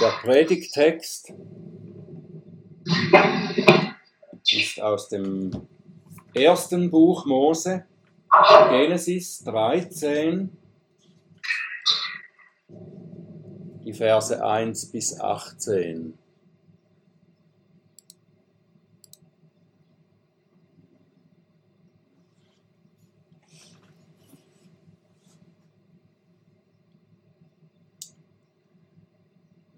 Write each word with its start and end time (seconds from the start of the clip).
Der 0.00 0.10
Predigtext 0.20 1.32
ist 4.50 4.82
aus 4.82 5.08
dem 5.08 5.68
ersten 6.34 6.90
Buch 6.90 7.24
Mose, 7.24 7.84
Genesis 8.68 9.42
13, 9.44 10.50
die 13.84 13.92
Verse 13.92 14.44
1 14.44 14.90
bis 14.92 15.18
18. 15.18 16.18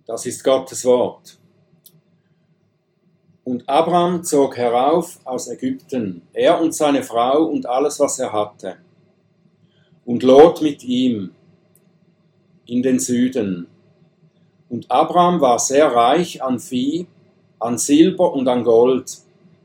Das 0.08 0.24
ist 0.24 0.42
Gottes 0.42 0.86
Wort. 0.86 1.36
Und 3.44 3.68
Abraham 3.68 4.24
zog 4.24 4.56
herauf 4.56 5.20
aus 5.24 5.48
Ägypten, 5.48 6.22
er 6.32 6.62
und 6.62 6.74
seine 6.74 7.02
Frau 7.02 7.44
und 7.44 7.66
alles, 7.66 8.00
was 8.00 8.18
er 8.18 8.32
hatte. 8.32 8.78
Und 10.06 10.22
Lot 10.22 10.62
mit 10.62 10.82
ihm 10.82 11.32
in 12.64 12.82
den 12.82 12.98
Süden. 12.98 13.66
Und 14.70 14.90
Abraham 14.90 15.42
war 15.42 15.58
sehr 15.58 15.88
reich 15.92 16.42
an 16.42 16.58
Vieh, 16.58 17.06
an 17.58 17.76
Silber 17.76 18.32
und 18.32 18.48
an 18.48 18.64
Gold. 18.64 19.18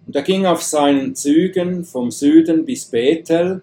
Und 0.05 0.13
er 0.13 0.23
ging 0.23 0.45
auf 0.45 0.61
seinen 0.61 1.15
Zügen 1.15 1.85
vom 1.85 2.11
Süden 2.11 2.65
bis 2.65 2.83
Bethel, 2.83 3.61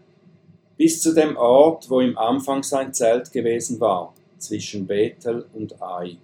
bis 0.78 1.02
zu 1.02 1.12
dem 1.12 1.36
Ort, 1.36 1.90
wo 1.90 2.00
im 2.00 2.16
Anfang 2.16 2.62
sein 2.62 2.94
Zelt 2.94 3.32
gewesen 3.32 3.80
war, 3.80 4.14
zwischen 4.38 4.86
Bethel 4.86 5.44
und 5.52 5.82
Ai 5.82 6.16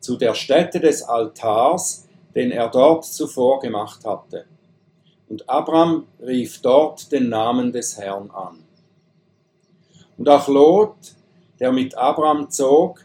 zu 0.00 0.16
der 0.16 0.34
Stätte 0.34 0.80
des 0.80 1.02
Altars, 1.02 2.06
den 2.34 2.50
er 2.50 2.68
dort 2.68 3.04
zuvor 3.04 3.60
gemacht 3.60 4.04
hatte. 4.04 4.46
Und 5.28 5.48
Abraham 5.48 6.06
rief 6.20 6.60
dort 6.62 7.12
den 7.12 7.28
Namen 7.28 7.72
des 7.72 7.98
Herrn 7.98 8.30
an. 8.30 8.64
Und 10.16 10.28
auch 10.28 10.48
Lot, 10.48 10.96
der 11.60 11.72
mit 11.72 11.96
Abraham 11.96 12.50
zog, 12.50 13.04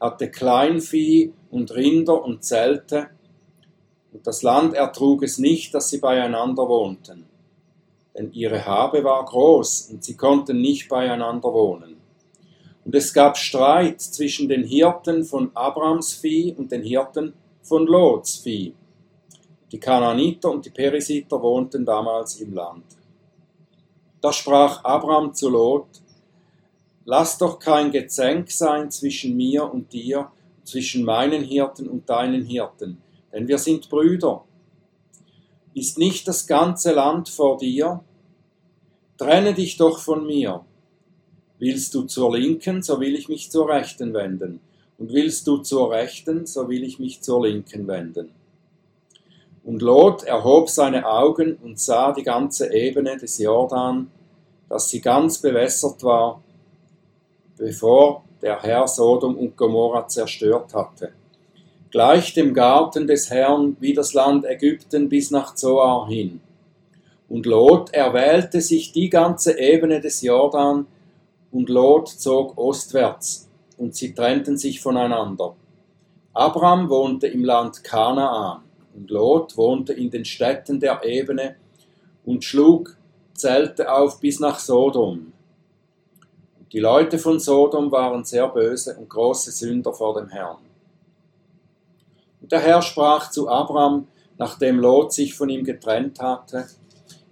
hatte 0.00 0.30
Kleinvieh 0.30 1.32
und 1.50 1.74
Rinder 1.74 2.24
und 2.24 2.44
Zelte, 2.44 3.10
und 4.12 4.26
das 4.26 4.42
Land 4.42 4.74
ertrug 4.74 5.22
es 5.22 5.38
nicht, 5.38 5.72
dass 5.72 5.88
sie 5.88 5.98
beieinander 5.98 6.68
wohnten, 6.68 7.26
denn 8.16 8.32
ihre 8.32 8.66
Habe 8.66 9.04
war 9.04 9.24
groß, 9.24 9.90
und 9.92 10.02
sie 10.02 10.16
konnten 10.16 10.60
nicht 10.60 10.88
beieinander 10.88 11.52
wohnen. 11.52 11.99
Und 12.90 12.96
es 12.96 13.14
gab 13.14 13.38
Streit 13.38 14.00
zwischen 14.00 14.48
den 14.48 14.64
Hirten 14.64 15.22
von 15.22 15.52
Abrams 15.54 16.12
Vieh 16.12 16.56
und 16.58 16.72
den 16.72 16.82
Hirten 16.82 17.34
von 17.62 17.86
Lots 17.86 18.38
Vieh. 18.38 18.74
Die 19.70 19.78
Kanaaniter 19.78 20.50
und 20.50 20.66
die 20.66 20.70
Perisiter 20.70 21.40
wohnten 21.40 21.84
damals 21.84 22.40
im 22.40 22.52
Land. 22.52 22.82
Da 24.20 24.32
sprach 24.32 24.82
Abraham 24.82 25.32
zu 25.32 25.50
Lot, 25.50 25.86
Lass 27.04 27.38
doch 27.38 27.60
kein 27.60 27.92
Gezänk 27.92 28.50
sein 28.50 28.90
zwischen 28.90 29.36
mir 29.36 29.72
und 29.72 29.92
dir, 29.92 30.28
zwischen 30.64 31.04
meinen 31.04 31.44
Hirten 31.44 31.88
und 31.88 32.10
deinen 32.10 32.44
Hirten, 32.44 33.00
denn 33.32 33.46
wir 33.46 33.58
sind 33.58 33.88
Brüder. 33.88 34.42
Ist 35.74 35.96
nicht 35.96 36.26
das 36.26 36.44
ganze 36.44 36.92
Land 36.92 37.28
vor 37.28 37.56
dir? 37.56 38.02
Trenne 39.16 39.54
dich 39.54 39.76
doch 39.76 40.00
von 40.00 40.26
mir. 40.26 40.64
Willst 41.60 41.94
du 41.94 42.04
zur 42.04 42.36
Linken, 42.36 42.82
so 42.82 43.00
will 43.00 43.14
ich 43.14 43.28
mich 43.28 43.50
zur 43.50 43.68
Rechten 43.68 44.14
wenden. 44.14 44.60
Und 44.98 45.12
willst 45.12 45.46
du 45.46 45.58
zur 45.58 45.90
Rechten, 45.90 46.46
so 46.46 46.68
will 46.70 46.82
ich 46.82 46.98
mich 46.98 47.20
zur 47.20 47.46
Linken 47.46 47.86
wenden. 47.86 48.30
Und 49.62 49.82
Lot 49.82 50.22
erhob 50.22 50.70
seine 50.70 51.06
Augen 51.06 51.58
und 51.62 51.78
sah 51.78 52.12
die 52.12 52.22
ganze 52.22 52.72
Ebene 52.72 53.18
des 53.18 53.38
Jordan, 53.38 54.10
dass 54.70 54.88
sie 54.88 55.02
ganz 55.02 55.38
bewässert 55.38 56.02
war, 56.02 56.42
bevor 57.58 58.24
der 58.40 58.62
Herr 58.62 58.88
Sodom 58.88 59.36
und 59.36 59.54
Gomorra 59.58 60.08
zerstört 60.08 60.72
hatte. 60.72 61.12
Gleich 61.90 62.32
dem 62.32 62.54
Garten 62.54 63.06
des 63.06 63.28
Herrn 63.28 63.76
wie 63.80 63.92
das 63.92 64.14
Land 64.14 64.46
Ägypten 64.46 65.10
bis 65.10 65.30
nach 65.30 65.54
Zoar 65.54 66.08
hin. 66.08 66.40
Und 67.28 67.44
Lot 67.44 67.92
erwählte 67.92 68.62
sich 68.62 68.92
die 68.92 69.10
ganze 69.10 69.58
Ebene 69.58 70.00
des 70.00 70.22
Jordan, 70.22 70.86
und 71.50 71.68
Lot 71.68 72.08
zog 72.08 72.56
ostwärts, 72.58 73.48
und 73.76 73.94
sie 73.94 74.14
trennten 74.14 74.56
sich 74.56 74.80
voneinander. 74.80 75.56
Abraham 76.32 76.88
wohnte 76.88 77.26
im 77.26 77.44
Land 77.44 77.82
Kanaan, 77.82 78.62
und 78.94 79.10
Lot 79.10 79.56
wohnte 79.56 79.92
in 79.92 80.10
den 80.10 80.24
Städten 80.24 80.80
der 80.80 81.04
Ebene 81.04 81.56
und 82.24 82.44
schlug 82.44 82.96
Zelte 83.34 83.92
auf 83.92 84.20
bis 84.20 84.38
nach 84.38 84.58
Sodom. 84.58 85.32
Die 86.72 86.78
Leute 86.78 87.18
von 87.18 87.40
Sodom 87.40 87.90
waren 87.90 88.24
sehr 88.24 88.46
böse 88.48 88.96
und 88.96 89.08
große 89.08 89.50
Sünder 89.50 89.92
vor 89.92 90.14
dem 90.14 90.28
Herrn. 90.28 90.58
Und 92.40 92.52
der 92.52 92.60
Herr 92.60 92.82
sprach 92.82 93.30
zu 93.30 93.48
Abraham, 93.48 94.06
nachdem 94.38 94.78
Lot 94.78 95.12
sich 95.12 95.34
von 95.34 95.48
ihm 95.48 95.64
getrennt 95.64 96.20
hatte, 96.20 96.68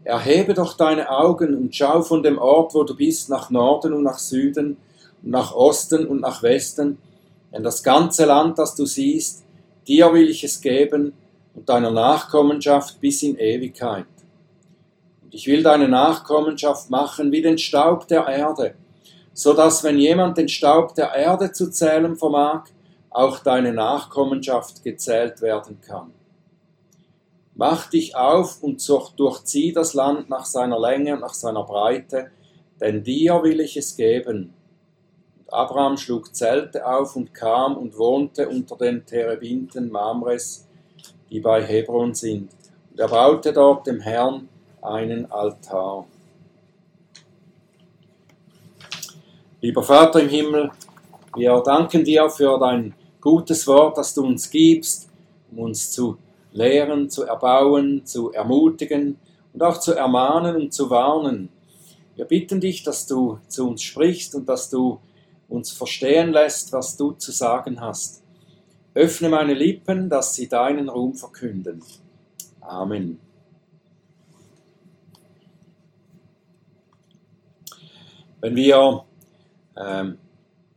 Erhebe 0.04 0.54
doch 0.54 0.76
deine 0.76 1.10
Augen 1.10 1.54
und 1.56 1.74
schau 1.74 2.02
von 2.02 2.22
dem 2.22 2.38
Ort, 2.38 2.74
wo 2.74 2.84
du 2.84 2.96
bist, 2.96 3.28
nach 3.28 3.50
Norden 3.50 3.92
und 3.92 4.04
nach 4.04 4.18
Süden 4.18 4.76
und 5.22 5.30
nach 5.30 5.52
Osten 5.52 6.06
und 6.06 6.20
nach 6.20 6.42
Westen, 6.42 6.98
denn 7.52 7.62
das 7.62 7.82
ganze 7.82 8.26
Land, 8.26 8.58
das 8.58 8.74
du 8.74 8.84
siehst, 8.84 9.44
dir 9.86 10.12
will 10.12 10.28
ich 10.28 10.44
es 10.44 10.60
geben 10.60 11.14
und 11.54 11.68
deiner 11.68 11.90
Nachkommenschaft 11.90 13.00
bis 13.00 13.22
in 13.22 13.36
Ewigkeit. 13.38 14.06
Und 15.22 15.34
ich 15.34 15.46
will 15.46 15.62
deine 15.62 15.88
Nachkommenschaft 15.88 16.90
machen 16.90 17.32
wie 17.32 17.42
den 17.42 17.58
Staub 17.58 18.06
der 18.06 18.26
Erde, 18.26 18.74
so 19.32 19.54
dass 19.54 19.82
wenn 19.82 19.98
jemand 19.98 20.38
den 20.38 20.48
Staub 20.48 20.94
der 20.94 21.14
Erde 21.14 21.52
zu 21.52 21.70
zählen 21.70 22.16
vermag, 22.16 22.64
auch 23.10 23.38
deine 23.40 23.72
Nachkommenschaft 23.72 24.84
gezählt 24.84 25.40
werden 25.40 25.80
kann. 25.80 26.12
Mach 27.58 27.90
dich 27.90 28.14
auf 28.14 28.62
und 28.62 28.88
durchzieh 29.16 29.72
das 29.72 29.92
Land 29.92 30.30
nach 30.30 30.44
seiner 30.44 30.78
Länge 30.78 31.14
und 31.14 31.20
nach 31.22 31.34
seiner 31.34 31.64
Breite, 31.64 32.30
denn 32.80 33.02
dir 33.02 33.42
will 33.42 33.58
ich 33.58 33.76
es 33.76 33.96
geben. 33.96 34.54
Und 35.40 35.52
Abraham 35.52 35.96
schlug 35.96 36.36
Zelte 36.36 36.86
auf 36.86 37.16
und 37.16 37.34
kam 37.34 37.76
und 37.76 37.98
wohnte 37.98 38.48
unter 38.48 38.76
den 38.76 39.04
Terebinten 39.04 39.90
Mamres, 39.90 40.68
die 41.30 41.40
bei 41.40 41.60
Hebron 41.60 42.14
sind. 42.14 42.48
Und 42.92 43.00
er 43.00 43.08
baute 43.08 43.52
dort 43.52 43.88
dem 43.88 43.98
Herrn 43.98 44.48
einen 44.80 45.28
Altar. 45.28 46.06
Lieber 49.60 49.82
Vater 49.82 50.20
im 50.20 50.28
Himmel, 50.28 50.70
wir 51.34 51.60
danken 51.66 52.04
dir 52.04 52.30
für 52.30 52.56
dein 52.60 52.94
gutes 53.20 53.66
Wort, 53.66 53.98
das 53.98 54.14
du 54.14 54.24
uns 54.24 54.48
gibst, 54.48 55.08
um 55.50 55.58
uns 55.58 55.90
zu 55.90 56.16
lehren, 56.58 57.08
zu 57.08 57.22
erbauen, 57.24 58.04
zu 58.04 58.32
ermutigen 58.32 59.16
und 59.52 59.62
auch 59.62 59.78
zu 59.78 59.94
ermahnen 59.94 60.56
und 60.56 60.74
zu 60.74 60.90
warnen. 60.90 61.48
Wir 62.16 62.24
bitten 62.24 62.60
dich, 62.60 62.82
dass 62.82 63.06
du 63.06 63.38
zu 63.46 63.68
uns 63.68 63.82
sprichst 63.82 64.34
und 64.34 64.48
dass 64.48 64.68
du 64.68 65.00
uns 65.48 65.70
verstehen 65.70 66.32
lässt, 66.32 66.72
was 66.72 66.96
du 66.96 67.12
zu 67.12 67.30
sagen 67.30 67.80
hast. 67.80 68.22
Öffne 68.94 69.28
meine 69.28 69.54
Lippen, 69.54 70.10
dass 70.10 70.34
sie 70.34 70.48
deinen 70.48 70.88
Ruhm 70.88 71.14
verkünden. 71.14 71.82
Amen. 72.60 73.20
Wenn 78.40 78.56
wir 78.56 79.04
ähm, 79.76 80.18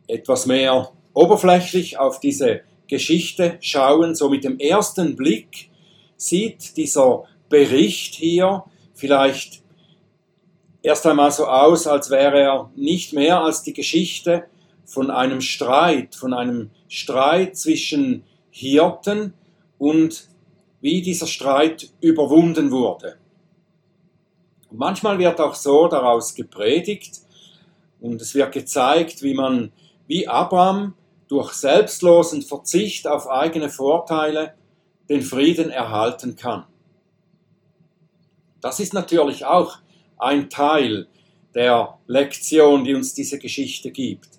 etwas 0.07 0.45
mehr 0.45 0.91
oberflächlich 1.13 1.97
auf 1.97 2.19
diese 2.19 2.61
Geschichte 2.87 3.57
schauen, 3.61 4.15
so 4.15 4.29
mit 4.29 4.43
dem 4.43 4.59
ersten 4.59 5.15
Blick 5.15 5.70
sieht 6.21 6.77
dieser 6.77 7.23
Bericht 7.49 8.13
hier 8.13 8.63
vielleicht 8.93 9.63
erst 10.83 11.07
einmal 11.07 11.31
so 11.31 11.47
aus, 11.47 11.87
als 11.87 12.11
wäre 12.11 12.39
er 12.39 12.71
nicht 12.75 13.13
mehr 13.13 13.41
als 13.41 13.63
die 13.63 13.73
Geschichte 13.73 14.45
von 14.85 15.09
einem 15.09 15.41
Streit, 15.41 16.15
von 16.15 16.33
einem 16.33 16.69
Streit 16.87 17.57
zwischen 17.57 18.23
Hirten 18.51 19.33
und 19.79 20.27
wie 20.79 21.01
dieser 21.01 21.25
Streit 21.25 21.89
überwunden 22.01 22.69
wurde. 22.69 23.17
Und 24.69 24.77
manchmal 24.77 25.17
wird 25.17 25.41
auch 25.41 25.55
so 25.55 25.87
daraus 25.87 26.35
gepredigt 26.35 27.21
und 27.99 28.21
es 28.21 28.35
wird 28.35 28.51
gezeigt, 28.51 29.23
wie 29.23 29.33
man, 29.33 29.71
wie 30.05 30.27
Abraham 30.27 30.93
durch 31.27 31.53
selbstlosen 31.53 32.43
Verzicht 32.43 33.07
auf 33.07 33.27
eigene 33.27 33.69
Vorteile 33.69 34.53
den 35.09 35.21
Frieden 35.21 35.69
erhalten 35.69 36.35
kann. 36.35 36.65
Das 38.61 38.79
ist 38.79 38.93
natürlich 38.93 39.45
auch 39.45 39.77
ein 40.17 40.49
Teil 40.49 41.07
der 41.55 41.97
Lektion, 42.07 42.83
die 42.83 42.93
uns 42.93 43.13
diese 43.13 43.39
Geschichte 43.39 43.91
gibt. 43.91 44.29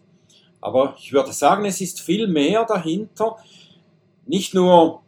Aber 0.61 0.95
ich 0.99 1.13
würde 1.13 1.33
sagen, 1.33 1.65
es 1.65 1.81
ist 1.81 2.01
viel 2.01 2.29
mehr 2.29 2.65
dahinter, 2.65 3.37
nicht 4.27 4.55
nur 4.55 5.03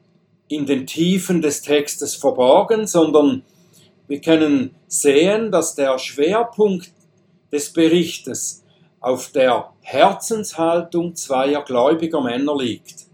in 0.49 0.67
den 0.67 0.87
Tiefen 0.87 1.41
des 1.41 1.63
Textes 1.63 2.17
verborgen, 2.17 2.87
sondern 2.87 3.45
wir 4.09 4.21
können 4.21 4.75
sehen, 4.87 5.51
dass 5.51 5.75
der 5.75 5.99
Schwerpunkt 5.99 6.93
des 7.51 7.73
Berichtes 7.73 8.65
auf 9.01 9.31
der 9.31 9.73
Herzenshaltung 9.81 11.15
zweier 11.15 11.63
gläubiger 11.63 12.21
Männer 12.21 12.57
liegt. 12.57 13.07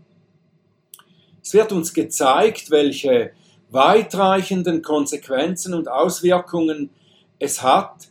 Es 1.42 1.54
wird 1.54 1.72
uns 1.72 1.94
gezeigt, 1.94 2.70
welche 2.70 3.32
weitreichenden 3.70 4.82
Konsequenzen 4.82 5.74
und 5.74 5.88
Auswirkungen 5.88 6.90
es 7.38 7.62
hat, 7.62 8.08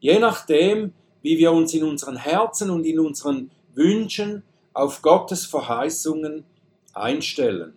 je 0.00 0.18
nachdem, 0.18 0.92
wie 1.22 1.38
wir 1.38 1.52
uns 1.52 1.72
in 1.74 1.84
unseren 1.84 2.16
Herzen 2.16 2.70
und 2.70 2.84
in 2.84 2.98
unseren 2.98 3.50
Wünschen 3.74 4.42
auf 4.72 5.02
Gottes 5.02 5.46
Verheißungen 5.46 6.44
einstellen. 6.92 7.74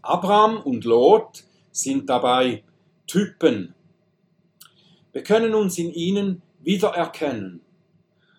Abraham 0.00 0.60
und 0.62 0.84
Lot 0.84 1.44
sind 1.72 2.08
dabei 2.08 2.62
Typen. 3.06 3.74
Wir 5.12 5.22
können 5.22 5.54
uns 5.54 5.78
in 5.78 5.92
ihnen 5.92 6.42
wiedererkennen. 6.60 7.60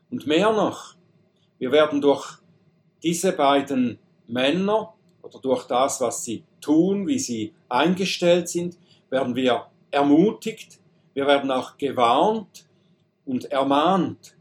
Und 0.10 0.28
mehr 0.28 0.52
noch, 0.52 0.96
wir 1.60 1.72
werden 1.72 2.02
durch 2.02 2.40
diese 3.04 3.32
beiden 3.32 4.00
Männer 4.28 4.95
oder 5.26 5.40
durch 5.40 5.66
das, 5.66 6.00
was 6.02 6.24
sie 6.24 6.44
tun, 6.62 7.08
wie 7.08 7.20
sie 7.20 7.54
eingestellt 7.68 8.48
sind, 8.48 8.78
werden 9.10 9.36
wir 9.36 9.66
ermutigt, 9.92 10.80
wir 11.14 11.26
werden 11.28 11.52
auch 11.52 11.78
gewarnt 11.78 12.66
und 13.26 13.46
ermahnt, 13.52 14.36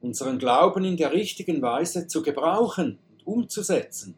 unseren 0.00 0.38
Glauben 0.38 0.84
in 0.84 0.96
der 0.96 1.12
richtigen 1.12 1.62
Weise 1.62 2.06
zu 2.06 2.22
gebrauchen 2.22 2.98
und 3.10 3.26
umzusetzen. 3.26 4.16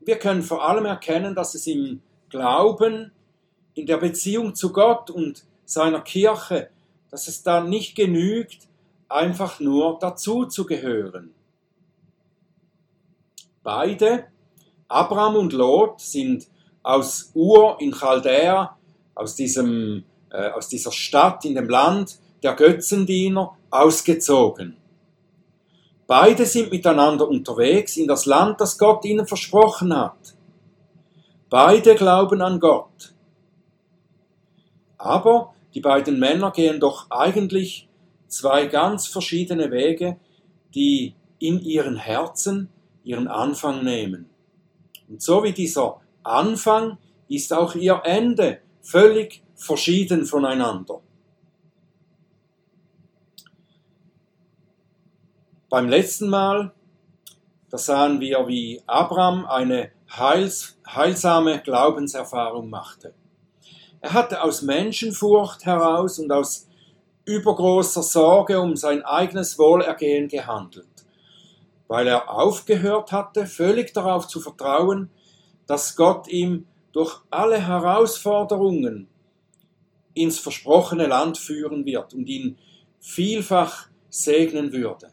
Wir 0.00 0.18
können 0.18 0.42
vor 0.42 0.66
allem 0.66 0.86
erkennen, 0.86 1.34
dass 1.34 1.54
es 1.54 1.66
im 1.66 2.00
Glauben, 2.28 3.12
in 3.74 3.86
der 3.86 3.98
Beziehung 3.98 4.54
zu 4.54 4.72
Gott 4.72 5.10
und 5.10 5.44
seiner 5.64 6.00
Kirche, 6.00 6.70
dass 7.10 7.28
es 7.28 7.42
da 7.42 7.60
nicht 7.60 7.94
genügt, 7.94 8.68
einfach 9.08 9.60
nur 9.60 9.98
dazu 9.98 10.46
zu 10.46 10.64
gehören. 10.64 11.34
Beide, 13.62 14.26
Abraham 14.88 15.36
und 15.36 15.52
Lot, 15.52 16.00
sind 16.00 16.46
aus 16.82 17.30
Ur 17.34 17.76
in 17.80 17.92
Chaldea, 17.92 18.76
aus, 19.14 19.34
diesem, 19.34 20.04
äh, 20.30 20.50
aus 20.50 20.68
dieser 20.68 20.92
Stadt 20.92 21.44
in 21.44 21.54
dem 21.54 21.68
Land 21.68 22.18
der 22.42 22.54
Götzendiener, 22.54 23.56
ausgezogen. 23.70 24.76
Beide 26.06 26.46
sind 26.46 26.70
miteinander 26.70 27.28
unterwegs 27.28 27.96
in 27.96 28.06
das 28.06 28.26
Land, 28.26 28.60
das 28.60 28.78
Gott 28.78 29.04
ihnen 29.04 29.26
versprochen 29.26 29.96
hat. 29.96 30.36
Beide 31.50 31.96
glauben 31.96 32.40
an 32.42 32.60
Gott. 32.60 33.12
Aber 34.98 35.54
die 35.74 35.80
beiden 35.80 36.18
Männer 36.18 36.52
gehen 36.52 36.80
doch 36.80 37.10
eigentlich 37.10 37.88
zwei 38.28 38.66
ganz 38.66 39.08
verschiedene 39.08 39.70
Wege, 39.70 40.18
die 40.74 41.14
in 41.38 41.60
ihren 41.60 41.96
Herzen 41.96 42.68
ihren 43.04 43.28
Anfang 43.28 43.84
nehmen. 43.84 44.30
Und 45.08 45.22
so 45.22 45.42
wie 45.44 45.52
dieser 45.52 46.00
Anfang 46.22 46.98
ist 47.28 47.52
auch 47.52 47.74
ihr 47.74 48.02
Ende 48.04 48.60
völlig 48.80 49.42
verschieden 49.54 50.26
voneinander. 50.26 51.00
Beim 55.68 55.88
letzten 55.88 56.28
Mal, 56.28 56.72
da 57.70 57.78
sahen 57.78 58.20
wir, 58.20 58.46
wie 58.46 58.80
Abraham 58.86 59.44
eine 59.46 59.90
heils, 60.16 60.78
heilsame 60.86 61.60
Glaubenserfahrung 61.60 62.70
machte. 62.70 63.14
Er 64.00 64.12
hatte 64.12 64.42
aus 64.42 64.62
Menschenfurcht 64.62 65.64
heraus 65.64 66.18
und 66.20 66.30
aus 66.30 66.68
übergroßer 67.24 68.02
Sorge 68.02 68.60
um 68.60 68.76
sein 68.76 69.02
eigenes 69.02 69.58
Wohlergehen 69.58 70.28
gehandelt, 70.28 70.95
weil 71.88 72.06
er 72.06 72.30
aufgehört 72.30 73.12
hatte, 73.12 73.46
völlig 73.46 73.92
darauf 73.92 74.26
zu 74.26 74.40
vertrauen, 74.40 75.10
dass 75.66 75.96
Gott 75.96 76.28
ihm 76.28 76.66
durch 76.92 77.20
alle 77.30 77.60
Herausforderungen 77.60 79.08
ins 80.14 80.38
versprochene 80.38 81.06
Land 81.06 81.38
führen 81.38 81.84
wird 81.84 82.14
und 82.14 82.26
ihn 82.26 82.58
vielfach 83.00 83.88
segnen 84.08 84.72
würde. 84.72 85.10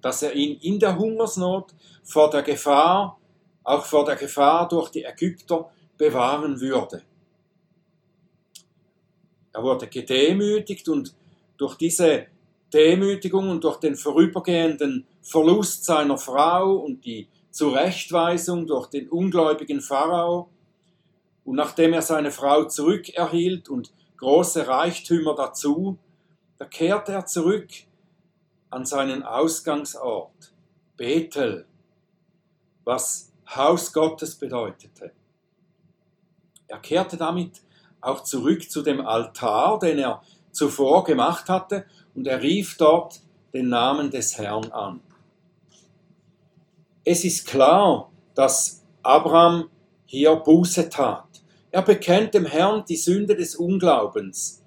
Dass 0.00 0.22
er 0.22 0.34
ihn 0.34 0.58
in 0.60 0.78
der 0.78 0.98
Hungersnot 0.98 1.74
vor 2.02 2.30
der 2.30 2.42
Gefahr, 2.42 3.18
auch 3.62 3.84
vor 3.84 4.04
der 4.04 4.16
Gefahr 4.16 4.68
durch 4.68 4.90
die 4.90 5.04
Ägypter, 5.04 5.70
bewahren 5.96 6.60
würde. 6.60 7.02
Er 9.52 9.62
wurde 9.62 9.88
gedemütigt 9.88 10.88
und 10.88 11.14
durch 11.56 11.74
diese 11.76 12.26
Demütigung 12.72 13.48
und 13.48 13.64
durch 13.64 13.78
den 13.78 13.96
vorübergehenden 13.96 15.06
Verlust 15.22 15.84
seiner 15.84 16.18
Frau 16.18 16.74
und 16.74 17.04
die 17.04 17.28
Zurechtweisung 17.50 18.66
durch 18.66 18.88
den 18.88 19.08
ungläubigen 19.08 19.80
Pharao 19.80 20.50
und 21.48 21.56
nachdem 21.56 21.94
er 21.94 22.02
seine 22.02 22.30
Frau 22.30 22.64
zurückerhielt 22.64 23.70
und 23.70 23.90
große 24.18 24.68
Reichtümer 24.68 25.34
dazu, 25.34 25.98
da 26.58 26.66
kehrte 26.66 27.12
er 27.12 27.24
zurück 27.24 27.70
an 28.68 28.84
seinen 28.84 29.22
Ausgangsort, 29.22 30.52
Bethel, 30.98 31.66
was 32.84 33.32
Haus 33.48 33.94
Gottes 33.94 34.34
bedeutete. 34.34 35.12
Er 36.66 36.80
kehrte 36.80 37.16
damit 37.16 37.62
auch 38.02 38.24
zurück 38.24 38.70
zu 38.70 38.82
dem 38.82 39.00
Altar, 39.00 39.78
den 39.78 39.98
er 39.98 40.22
zuvor 40.52 41.04
gemacht 41.04 41.48
hatte, 41.48 41.86
und 42.18 42.26
er 42.26 42.42
rief 42.42 42.76
dort 42.76 43.20
den 43.54 43.68
Namen 43.68 44.10
des 44.10 44.36
Herrn 44.38 44.72
an. 44.72 44.98
Es 47.04 47.24
ist 47.24 47.46
klar, 47.46 48.10
dass 48.34 48.84
Abraham 49.04 49.70
hier 50.04 50.34
Buße 50.34 50.88
tat. 50.88 51.28
Er 51.70 51.82
bekennt 51.82 52.34
dem 52.34 52.44
Herrn 52.44 52.84
die 52.88 52.96
Sünde 52.96 53.36
des 53.36 53.54
Unglaubens, 53.54 54.64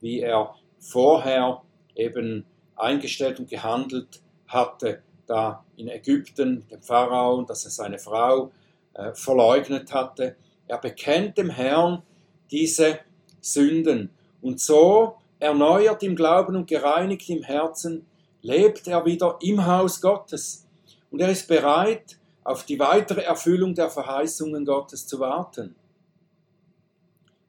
wie 0.00 0.18
er 0.18 0.56
vorher 0.80 1.62
eben 1.94 2.44
eingestellt 2.74 3.38
und 3.38 3.48
gehandelt 3.48 4.20
hatte, 4.48 5.00
da 5.28 5.64
in 5.76 5.86
Ägypten, 5.86 6.66
dem 6.68 6.82
Pharao, 6.82 7.42
dass 7.42 7.64
er 7.66 7.70
seine 7.70 8.00
Frau 8.00 8.50
äh, 8.94 9.14
verleugnet 9.14 9.94
hatte. 9.94 10.34
Er 10.66 10.78
bekennt 10.78 11.38
dem 11.38 11.50
Herrn 11.50 12.02
diese 12.50 12.98
Sünden. 13.40 14.10
Und 14.42 14.58
so, 14.58 15.19
erneuert 15.40 16.02
im 16.02 16.14
Glauben 16.14 16.54
und 16.54 16.68
gereinigt 16.68 17.28
im 17.30 17.42
Herzen, 17.42 18.06
lebt 18.42 18.86
er 18.86 19.04
wieder 19.04 19.38
im 19.40 19.66
Haus 19.66 20.00
Gottes. 20.00 20.66
Und 21.10 21.20
er 21.20 21.30
ist 21.30 21.48
bereit, 21.48 22.18
auf 22.44 22.64
die 22.64 22.78
weitere 22.78 23.22
Erfüllung 23.22 23.74
der 23.74 23.90
Verheißungen 23.90 24.64
Gottes 24.64 25.06
zu 25.06 25.18
warten. 25.18 25.74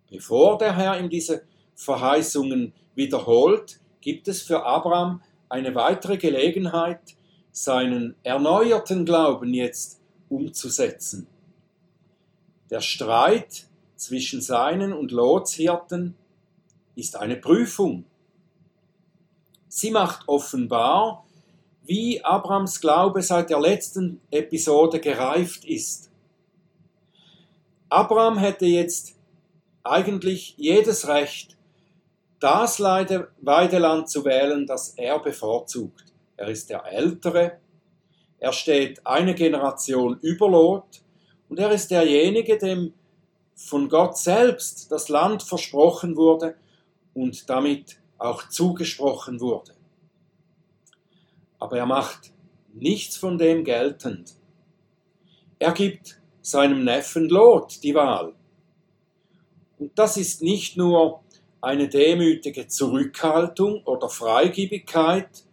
Bevor 0.10 0.58
der 0.58 0.76
Herr 0.76 1.00
ihm 1.00 1.10
diese 1.10 1.44
Verheißungen 1.76 2.74
wiederholt, 2.96 3.80
gibt 4.02 4.28
es 4.28 4.42
für 4.42 4.66
Abraham 4.66 5.22
eine 5.48 5.76
weitere 5.76 6.18
Gelegenheit, 6.18 7.02
seinen 7.52 8.16
erneuerten 8.24 9.06
Glauben 9.06 9.54
jetzt 9.54 10.02
umzusetzen. 10.30 11.28
Der 12.70 12.82
Streit 12.82 13.68
zwischen 13.96 14.42
seinen 14.42 14.94
und 14.94 15.12
Lots 15.12 15.54
Hirten 15.54 16.16
ist 17.02 17.18
eine 17.18 17.36
Prüfung. 17.36 18.06
Sie 19.68 19.90
macht 19.90 20.28
offenbar, 20.28 21.26
wie 21.84 22.24
Abrams 22.24 22.80
Glaube 22.80 23.24
seit 23.24 23.50
der 23.50 23.60
letzten 23.60 24.22
Episode 24.30 25.00
gereift 25.00 25.66
ist. 25.66 26.12
Abraham 27.90 28.38
hätte 28.38 28.68
jetzt 28.68 29.16
eigentlich 29.84 30.54
jedes 30.58 31.08
Recht, 31.08 31.58
das 32.40 32.80
Weideland 32.80 34.10
zu 34.10 34.24
wählen, 34.24 34.68
das 34.68 34.90
er 34.90 35.20
bevorzugt. 35.20 36.06
Er 36.38 36.50
ist 36.50 36.70
der 36.70 36.86
Ältere, 36.86 37.58
er 38.38 38.54
steht 38.54 39.06
eine 39.06 39.34
Generation 39.34 40.20
über 40.22 40.48
Lot 40.50 41.02
und 41.50 41.60
er 41.60 41.72
ist 41.72 41.90
derjenige, 41.90 42.58
dem 42.58 42.94
von 43.56 43.90
Gott 43.90 44.18
selbst 44.18 44.92
das 44.92 45.10
Land 45.10 45.44
versprochen 45.44 46.16
wurde 46.16 46.56
und 47.14 47.50
damit 47.50 48.00
auch 48.18 48.48
zugesprochen 48.50 49.40
wurde. 49.40 49.74
Aber 51.60 51.78
er 51.78 51.86
macht 51.86 52.32
nichts 52.74 53.18
von 53.18 53.38
dem 53.38 53.64
geltend. 53.64 54.36
Er 55.60 55.72
gibt 55.74 56.20
seinem 56.42 56.84
Neffen 56.84 57.30
Lot 57.30 57.84
die 57.84 57.94
Wahl. 57.94 58.34
Und 59.78 59.98
das 59.98 60.18
ist 60.18 60.42
nicht 60.42 60.78
nur 60.78 61.22
eine 61.62 61.88
demütige 61.88 62.68
Zurückhaltung 62.68 63.84
oder 63.86 64.10
Freigebigkeit, 64.10 65.44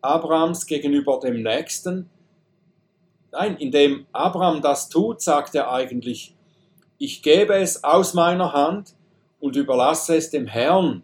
Abrahams 0.00 0.66
gegenüber 0.66 1.20
dem 1.20 1.42
Nächsten. 1.42 2.10
Nein, 3.32 3.56
indem 3.56 4.06
Abraham 4.12 4.62
das 4.62 4.88
tut, 4.88 5.20
sagt 5.20 5.54
er 5.54 5.70
eigentlich, 5.70 6.34
ich 6.98 7.22
gebe 7.22 7.54
es 7.54 7.84
aus 7.84 8.14
meiner 8.14 8.52
Hand 8.52 8.94
und 9.40 9.56
überlasse 9.56 10.16
es 10.16 10.30
dem 10.30 10.46
Herrn, 10.46 11.02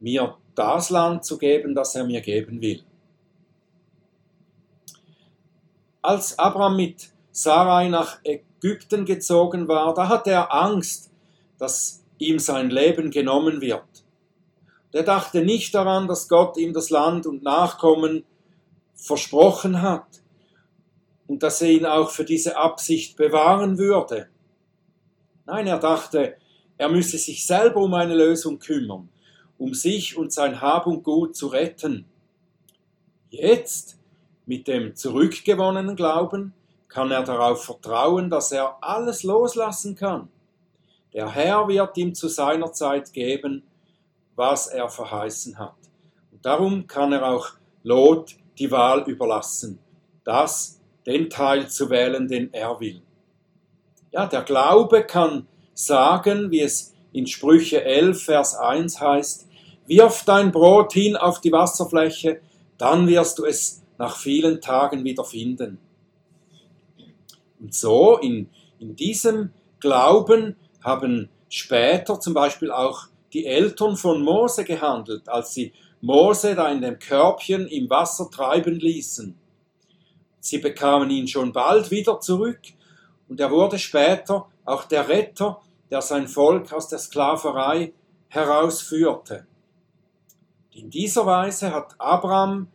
mir 0.00 0.36
das 0.54 0.90
Land 0.90 1.24
zu 1.24 1.38
geben, 1.38 1.74
das 1.74 1.94
er 1.94 2.04
mir 2.04 2.20
geben 2.20 2.60
will. 2.60 2.82
Als 6.02 6.38
Abraham 6.38 6.76
mit 6.76 7.10
Sarai 7.30 7.88
nach 7.88 8.18
Ägypten 8.24 9.04
gezogen 9.04 9.68
war, 9.68 9.94
da 9.94 10.08
hatte 10.08 10.30
er 10.30 10.52
Angst, 10.52 11.10
dass 11.58 12.02
ihm 12.18 12.38
sein 12.38 12.70
Leben 12.70 13.10
genommen 13.10 13.60
wird. 13.60 13.84
Er 14.92 15.02
dachte 15.02 15.42
nicht 15.44 15.74
daran, 15.74 16.08
dass 16.08 16.28
Gott 16.28 16.56
ihm 16.56 16.72
das 16.72 16.90
Land 16.90 17.26
und 17.26 17.42
Nachkommen 17.42 18.24
versprochen 18.94 19.82
hat 19.82 20.06
und 21.26 21.42
dass 21.42 21.62
er 21.62 21.70
ihn 21.70 21.86
auch 21.86 22.10
für 22.10 22.24
diese 22.24 22.56
Absicht 22.56 23.16
bewahren 23.16 23.78
würde. 23.78 24.28
Nein, 25.46 25.66
er 25.66 25.78
dachte, 25.78 26.36
er 26.80 26.88
müsse 26.88 27.18
sich 27.18 27.46
selber 27.46 27.82
um 27.82 27.92
eine 27.92 28.14
Lösung 28.14 28.58
kümmern, 28.58 29.10
um 29.58 29.74
sich 29.74 30.16
und 30.16 30.32
sein 30.32 30.62
Hab 30.62 30.86
und 30.86 31.02
Gut 31.02 31.36
zu 31.36 31.48
retten. 31.48 32.06
Jetzt, 33.28 33.98
mit 34.46 34.66
dem 34.66 34.96
zurückgewonnenen 34.96 35.94
Glauben, 35.94 36.54
kann 36.88 37.10
er 37.10 37.22
darauf 37.22 37.64
vertrauen, 37.66 38.30
dass 38.30 38.50
er 38.50 38.78
alles 38.80 39.24
loslassen 39.24 39.94
kann. 39.94 40.30
Der 41.12 41.30
Herr 41.30 41.68
wird 41.68 41.98
ihm 41.98 42.14
zu 42.14 42.28
seiner 42.28 42.72
Zeit 42.72 43.12
geben, 43.12 43.62
was 44.34 44.66
er 44.68 44.88
verheißen 44.88 45.58
hat. 45.58 45.76
Und 46.32 46.46
darum 46.46 46.86
kann 46.86 47.12
er 47.12 47.28
auch 47.28 47.50
Lot 47.82 48.36
die 48.58 48.70
Wahl 48.70 49.02
überlassen, 49.02 49.78
das, 50.24 50.80
den 51.04 51.28
Teil 51.28 51.68
zu 51.68 51.90
wählen, 51.90 52.26
den 52.26 52.54
er 52.54 52.80
will. 52.80 53.02
Ja, 54.12 54.24
der 54.24 54.40
Glaube 54.40 55.04
kann 55.04 55.46
sagen, 55.86 56.50
wie 56.50 56.60
es 56.60 56.94
in 57.12 57.26
Sprüche 57.26 57.84
11, 57.84 58.24
Vers 58.24 58.54
1 58.54 59.00
heißt, 59.00 59.48
wirf 59.86 60.24
dein 60.24 60.52
Brot 60.52 60.92
hin 60.92 61.16
auf 61.16 61.40
die 61.40 61.52
Wasserfläche, 61.52 62.40
dann 62.78 63.08
wirst 63.08 63.38
du 63.38 63.44
es 63.44 63.82
nach 63.98 64.16
vielen 64.16 64.60
Tagen 64.60 65.04
wieder 65.04 65.24
finden. 65.24 65.78
Und 67.58 67.74
so, 67.74 68.16
in, 68.18 68.48
in 68.78 68.96
diesem 68.96 69.50
Glauben 69.80 70.56
haben 70.82 71.28
später 71.48 72.18
zum 72.20 72.32
Beispiel 72.32 72.70
auch 72.70 73.08
die 73.32 73.46
Eltern 73.46 73.96
von 73.96 74.22
Mose 74.22 74.64
gehandelt, 74.64 75.28
als 75.28 75.52
sie 75.52 75.72
Mose 76.00 76.54
da 76.54 76.70
in 76.70 76.80
dem 76.80 76.98
Körbchen 76.98 77.66
im 77.68 77.90
Wasser 77.90 78.30
treiben 78.30 78.76
ließen. 78.76 79.36
Sie 80.40 80.58
bekamen 80.58 81.10
ihn 81.10 81.28
schon 81.28 81.52
bald 81.52 81.90
wieder 81.90 82.20
zurück 82.20 82.60
und 83.28 83.38
er 83.38 83.50
wurde 83.50 83.78
später 83.78 84.46
auch 84.64 84.84
der 84.84 85.08
Retter, 85.08 85.60
der 85.90 86.02
sein 86.02 86.28
Volk 86.28 86.72
aus 86.72 86.88
der 86.88 86.98
Sklaverei 86.98 87.92
herausführte. 88.28 89.46
In 90.70 90.90
dieser 90.90 91.26
Weise 91.26 91.74
hat 91.74 91.94
Abraham 91.98 92.68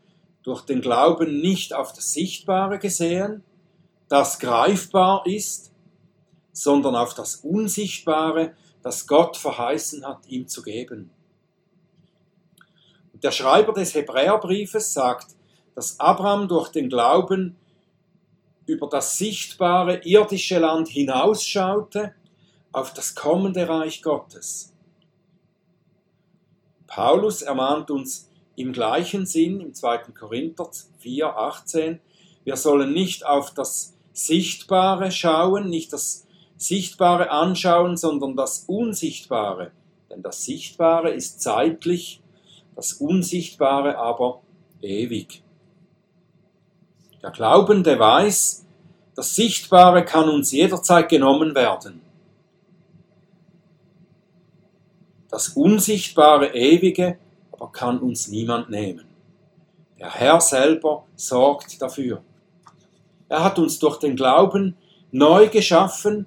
durch 0.43 0.61
den 0.61 0.81
Glauben 0.81 1.39
nicht 1.39 1.73
auf 1.73 1.93
das 1.93 2.13
Sichtbare 2.13 2.77
gesehen, 2.77 3.43
das 4.09 4.37
greifbar 4.37 5.25
ist, 5.25 5.71
sondern 6.51 6.95
auf 6.95 7.13
das 7.13 7.37
Unsichtbare, 7.37 8.53
das 8.83 9.07
Gott 9.07 9.37
verheißen 9.37 10.05
hat, 10.05 10.27
ihm 10.27 10.47
zu 10.47 10.61
geben. 10.61 11.09
Und 13.13 13.23
der 13.23 13.31
Schreiber 13.31 13.73
des 13.73 13.95
Hebräerbriefes 13.95 14.93
sagt, 14.93 15.27
dass 15.73 15.99
Abraham 15.99 16.47
durch 16.47 16.69
den 16.69 16.89
Glauben 16.89 17.55
über 18.65 18.87
das 18.87 19.17
sichtbare 19.17 20.01
irdische 20.03 20.59
Land 20.59 20.89
hinausschaute 20.89 22.13
auf 22.75 22.93
das 22.93 23.15
kommende 23.15 23.69
Reich 23.69 24.01
Gottes. 24.01 24.73
Paulus 26.87 27.41
ermahnt 27.41 27.89
uns 27.89 28.29
im 28.57 28.73
gleichen 28.73 29.25
Sinn 29.25 29.61
im 29.61 29.73
2. 29.73 30.11
Korinther 30.17 30.69
4, 30.99 31.37
18, 31.37 31.99
wir 32.43 32.57
sollen 32.57 32.91
nicht 32.91 33.25
auf 33.25 33.53
das 33.53 33.95
Sichtbare 34.11 35.11
schauen, 35.11 35.69
nicht 35.69 35.93
das 35.93 36.27
Sichtbare 36.57 37.31
anschauen, 37.31 37.95
sondern 37.95 38.35
das 38.35 38.65
Unsichtbare. 38.67 39.71
Denn 40.09 40.21
das 40.21 40.43
Sichtbare 40.43 41.11
ist 41.11 41.41
zeitlich, 41.41 42.21
das 42.75 42.93
Unsichtbare 42.93 43.97
aber 43.97 44.41
ewig. 44.81 45.43
Der 47.21 47.31
Glaubende 47.31 47.97
weiß, 47.97 48.65
das 49.15 49.33
Sichtbare 49.33 50.03
kann 50.03 50.27
uns 50.27 50.51
jederzeit 50.51 51.07
genommen 51.07 51.55
werden. 51.55 52.01
Das 55.35 55.49
Unsichtbare 55.49 56.55
Ewige 56.55 57.17
aber 57.51 57.69
kann 57.69 57.99
uns 57.99 58.29
niemand 58.29 58.69
nehmen. 58.69 59.03
Der 59.99 60.09
Herr 60.13 60.39
selber 60.39 61.07
sorgt 61.17 61.81
dafür. 61.81 62.23
Er 63.27 63.43
hat 63.43 63.59
uns 63.59 63.77
durch 63.77 63.97
den 63.97 64.15
Glauben 64.15 64.77
neu 65.11 65.49
geschaffen 65.49 66.25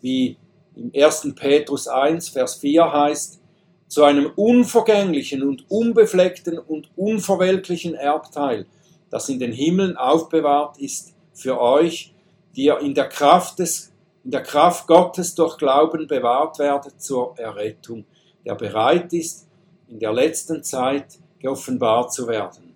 wie 0.00 0.36
im 0.76 0.92
1. 0.94 1.34
Petrus 1.34 1.88
1, 1.88 2.28
Vers 2.28 2.54
4 2.54 2.92
heißt, 2.92 3.40
zu 3.88 4.04
einem 4.04 4.30
unvergänglichen 4.36 5.42
und 5.42 5.68
unbefleckten 5.68 6.56
und 6.56 6.88
unverwelklichen 6.94 7.94
Erbteil, 7.94 8.66
das 9.10 9.28
in 9.28 9.40
den 9.40 9.50
Himmeln 9.50 9.96
aufbewahrt 9.96 10.78
ist 10.78 11.14
für 11.32 11.60
euch, 11.60 12.14
die 12.54 12.66
ihr 12.66 12.78
in 12.78 12.94
der 12.94 13.08
Kraft 13.08 13.58
des 13.58 13.90
in 14.22 14.30
der 14.30 14.42
Kraft 14.42 14.86
Gottes 14.86 15.34
durch 15.34 15.56
Glauben 15.56 16.06
bewahrt 16.06 16.58
werdet 16.58 17.00
zur 17.00 17.38
Errettung, 17.38 18.04
der 18.44 18.54
bereit 18.54 19.12
ist, 19.12 19.48
in 19.88 19.98
der 19.98 20.12
letzten 20.12 20.62
Zeit 20.62 21.18
geoffenbart 21.38 22.12
zu 22.12 22.28
werden. 22.28 22.74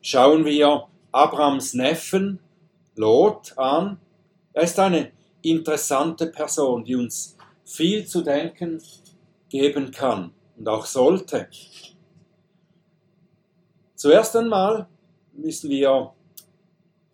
Schauen 0.00 0.44
wir 0.44 0.88
Abrams 1.12 1.74
Neffen 1.74 2.40
Lot 2.96 3.56
an. 3.56 3.98
Er 4.52 4.64
ist 4.64 4.78
eine 4.78 5.12
interessante 5.42 6.26
Person, 6.26 6.84
die 6.84 6.96
uns 6.96 7.36
viel 7.64 8.04
zu 8.06 8.22
denken 8.22 8.82
geben 9.48 9.90
kann 9.90 10.32
und 10.56 10.68
auch 10.68 10.84
sollte. 10.86 11.48
Zuerst 13.94 14.34
einmal 14.36 14.88
müssen 15.32 15.70
wir 15.70 16.12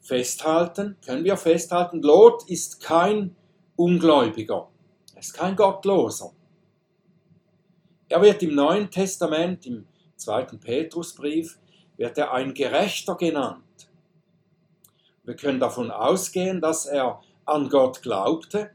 festhalten, 0.00 0.96
können 1.04 1.24
wir 1.24 1.36
festhalten, 1.36 2.00
Lot 2.00 2.48
ist 2.48 2.80
kein 2.80 3.36
Ungläubiger, 3.78 4.68
er 5.14 5.20
ist 5.20 5.34
kein 5.34 5.54
Gottloser. 5.54 6.32
Er 8.08 8.20
wird 8.20 8.42
im 8.42 8.56
Neuen 8.56 8.90
Testament, 8.90 9.66
im 9.66 9.86
zweiten 10.16 10.58
Petrusbrief, 10.58 11.60
wird 11.96 12.18
er 12.18 12.32
ein 12.32 12.54
Gerechter 12.54 13.14
genannt. 13.14 13.88
Wir 15.22 15.36
können 15.36 15.60
davon 15.60 15.92
ausgehen, 15.92 16.60
dass 16.60 16.86
er 16.86 17.20
an 17.44 17.68
Gott 17.68 18.02
glaubte 18.02 18.72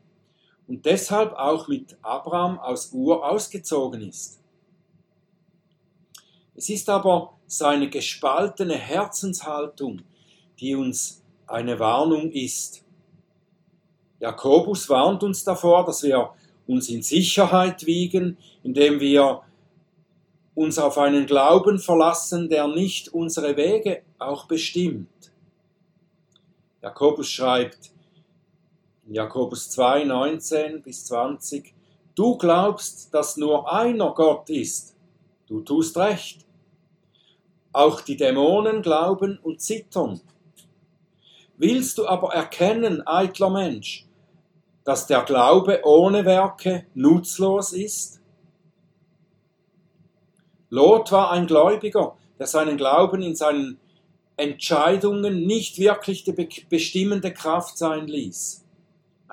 und 0.68 0.86
deshalb 0.86 1.34
auch 1.34 1.68
mit 1.68 1.98
Abraham 2.02 2.58
aus 2.60 2.94
Ur 2.94 3.30
ausgezogen 3.30 4.08
ist. 4.08 4.40
Es 6.56 6.70
ist 6.70 6.90
aber 6.90 7.38
seine 7.46 7.90
gespaltene 7.90 8.76
Herzenshaltung, 8.76 10.04
die 10.62 10.76
uns 10.76 11.22
eine 11.46 11.78
Warnung 11.78 12.32
ist. 12.32 12.83
Jakobus 14.24 14.88
warnt 14.88 15.22
uns 15.22 15.44
davor, 15.44 15.84
dass 15.86 16.02
wir 16.02 16.30
uns 16.66 16.88
in 16.88 17.02
Sicherheit 17.02 17.86
wiegen, 17.86 18.38
indem 18.64 19.02
wir 19.02 19.42
uns 20.56 20.80
auf 20.80 20.98
einen 20.98 21.26
Glauben 21.26 21.78
verlassen, 21.78 22.48
der 22.48 22.70
nicht 22.70 23.10
unsere 23.10 23.58
Wege 23.58 24.04
auch 24.20 24.46
bestimmt. 24.46 25.10
Jakobus 26.82 27.30
schreibt 27.32 27.92
in 29.06 29.16
Jakobus 29.16 29.70
2, 29.72 30.06
19 30.06 30.82
bis 30.82 31.04
20, 31.04 31.74
Du 32.16 32.38
glaubst, 32.38 33.14
dass 33.14 33.36
nur 33.36 33.74
einer 33.74 34.14
Gott 34.14 34.50
ist. 34.50 34.96
Du 35.48 35.60
tust 35.60 35.98
recht. 35.98 36.46
Auch 37.74 38.00
die 38.00 38.16
Dämonen 38.16 38.84
glauben 38.84 39.38
und 39.44 39.60
zittern. 39.60 40.22
Willst 41.58 41.98
du 41.98 42.08
aber 42.08 42.34
erkennen, 42.34 43.06
eitler 43.06 43.50
Mensch, 43.50 44.06
dass 44.84 45.08
der 45.08 45.24
Glaube 45.24 45.82
ohne 45.84 46.26
Werke 46.26 46.86
nutzlos 46.94 47.74
ist? 47.74 48.22
Lot 50.70 51.12
war 51.12 51.32
ein 51.32 51.48
Gläubiger, 51.48 52.18
der 52.40 52.48
seinen 52.48 52.78
Glauben 52.78 53.22
in 53.22 53.36
seinen 53.36 53.80
Entscheidungen 54.38 55.46
nicht 55.46 55.78
wirklich 55.78 56.24
die 56.24 56.66
bestimmende 56.68 57.32
Kraft 57.32 57.78
sein 57.78 58.08
ließ. 58.08 58.66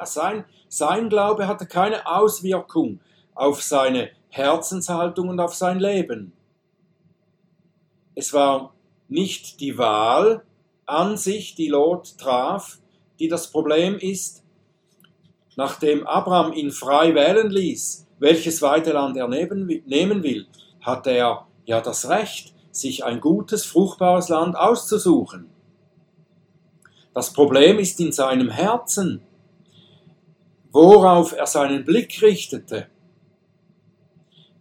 Sein, 0.05 0.45
sein 0.69 1.09
Glaube 1.09 1.47
hatte 1.49 1.67
keine 1.67 2.07
Auswirkung 2.07 3.01
auf 3.35 3.63
seine 3.63 4.11
Herzenshaltung 4.29 5.29
und 5.29 5.41
auf 5.41 5.55
sein 5.55 5.81
Leben. 5.81 6.33
Es 8.15 8.33
war 8.33 8.75
nicht 9.09 9.61
die 9.61 9.79
Wahl 9.79 10.45
an 10.87 11.17
sich, 11.17 11.55
die 11.55 11.69
Lot 11.69 12.19
traf, 12.19 12.79
die 13.19 13.29
das 13.29 13.51
Problem 13.51 13.99
ist. 13.99 14.45
Nachdem 15.61 16.07
Abraham 16.07 16.55
ihn 16.55 16.71
frei 16.71 17.15
wählen 17.15 17.51
ließ, 17.51 18.07
welches 18.19 18.63
Weideland 18.63 19.15
er 19.19 19.29
nehmen 19.29 19.69
will, 20.23 20.47
hat 20.81 21.07
er 21.07 21.47
ja 21.67 21.83
das 21.83 22.09
Recht, 22.09 22.55
sich 22.71 23.05
ein 23.05 23.21
gutes, 23.21 23.67
fruchtbares 23.67 24.31
Land 24.31 24.57
auszusuchen. 24.57 25.51
Das 27.13 27.35
Problem 27.35 27.79
ist 27.79 28.01
in 28.01 28.11
seinem 28.11 28.49
Herzen, 28.49 29.21
worauf 30.73 31.33
er 31.37 31.47
seinen 31.47 31.85
Blick 31.85 32.23
richtete. 32.23 32.87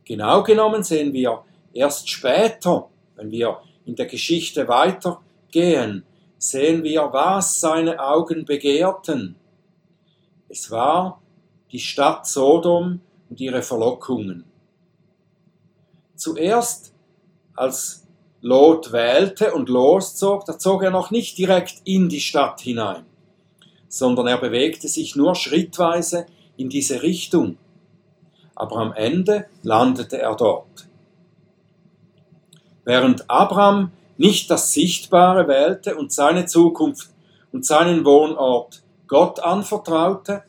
Genau 0.03 0.43
genommen 0.43 0.83
sehen 0.83 1.13
wir 1.13 1.45
erst 1.71 2.09
später, 2.09 2.89
wenn 3.15 3.31
wir 3.31 3.61
in 3.85 3.95
der 3.95 4.07
Geschichte 4.07 4.67
weitergehen, 4.67 6.03
sehen 6.37 6.83
wir, 6.83 7.03
was 7.13 7.61
seine 7.61 8.01
Augen 8.01 8.43
begehrten. 8.43 9.38
Es 10.49 10.71
war 10.71 11.21
die 11.71 11.79
Stadt 11.79 12.25
Sodom 12.25 13.01
und 13.29 13.39
ihre 13.39 13.61
Verlockungen. 13.61 14.45
Zuerst, 16.15 16.91
als 17.55 18.07
Lot 18.41 18.91
wählte 18.91 19.53
und 19.53 19.69
loszog, 19.69 20.45
da 20.45 20.57
zog 20.57 20.83
er 20.83 20.91
noch 20.91 21.11
nicht 21.11 21.37
direkt 21.37 21.81
in 21.83 22.09
die 22.09 22.19
Stadt 22.19 22.61
hinein, 22.61 23.05
sondern 23.87 24.25
er 24.27 24.39
bewegte 24.39 24.87
sich 24.87 25.15
nur 25.15 25.35
schrittweise 25.35 26.25
in 26.57 26.69
diese 26.69 27.03
Richtung. 27.03 27.57
Aber 28.55 28.77
am 28.77 28.93
Ende 28.93 29.45
landete 29.61 30.19
er 30.19 30.35
dort. 30.35 30.87
Während 32.85 33.29
Abraham 33.29 33.91
nicht 34.17 34.49
das 34.49 34.73
Sichtbare 34.73 35.47
wählte 35.47 35.95
und 35.95 36.11
seine 36.11 36.45
Zukunft 36.47 37.11
und 37.51 37.65
seinen 37.65 38.03
Wohnort 38.03 38.81
Gott 39.09 39.39
anvertraute, 39.39 40.43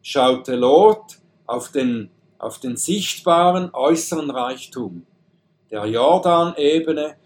schaute 0.00 0.54
Lot 0.54 1.18
auf 1.46 1.72
den, 1.72 2.10
auf 2.38 2.60
den 2.60 2.76
sichtbaren 2.76 3.70
äußeren 3.74 4.30
Reichtum 4.30 5.04
der 5.72 5.84
Jordanebene 5.84 7.16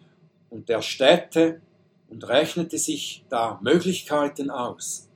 und 0.48 0.70
der 0.70 0.80
Städte 0.80 1.60
und 2.08 2.26
rechnete 2.26 2.78
sich 2.78 3.22
da 3.28 3.58
Möglichkeiten 3.62 4.50
aus. 4.50 5.10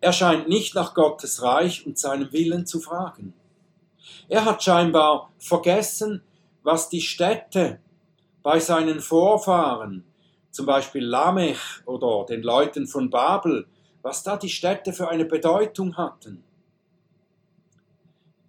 Er 0.00 0.12
scheint 0.12 0.48
nicht 0.48 0.74
nach 0.74 0.92
Gottes 0.92 1.40
Reich 1.42 1.86
und 1.86 1.96
seinem 1.96 2.32
Willen 2.32 2.66
zu 2.66 2.80
fragen. 2.80 3.34
Er 4.28 4.44
hat 4.44 4.64
scheinbar 4.64 5.30
vergessen, 5.38 6.24
was 6.64 6.88
die 6.88 7.00
Städte 7.02 7.78
bei 8.42 8.58
seinen 8.58 8.98
Vorfahren, 8.98 10.02
zum 10.50 10.66
Beispiel 10.66 11.04
Lamech 11.04 11.60
oder 11.84 12.26
den 12.26 12.42
Leuten 12.42 12.88
von 12.88 13.10
Babel, 13.10 13.68
was 14.06 14.22
da 14.22 14.36
die 14.36 14.48
Städte 14.48 14.92
für 14.92 15.08
eine 15.08 15.24
Bedeutung 15.24 15.96
hatten. 15.96 16.44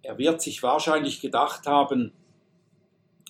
Er 0.02 0.16
wird 0.16 0.40
sich 0.40 0.62
wahrscheinlich 0.62 1.20
gedacht 1.20 1.66
haben, 1.66 2.12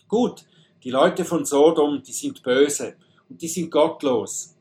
gut, 0.08 0.44
die 0.84 0.90
Leute 0.90 1.24
von 1.24 1.46
Sodom, 1.46 2.02
die 2.02 2.12
sind 2.12 2.42
böse 2.42 2.96
und 3.30 3.40
die 3.40 3.48
sind 3.48 3.70
gottlos. 3.70 4.54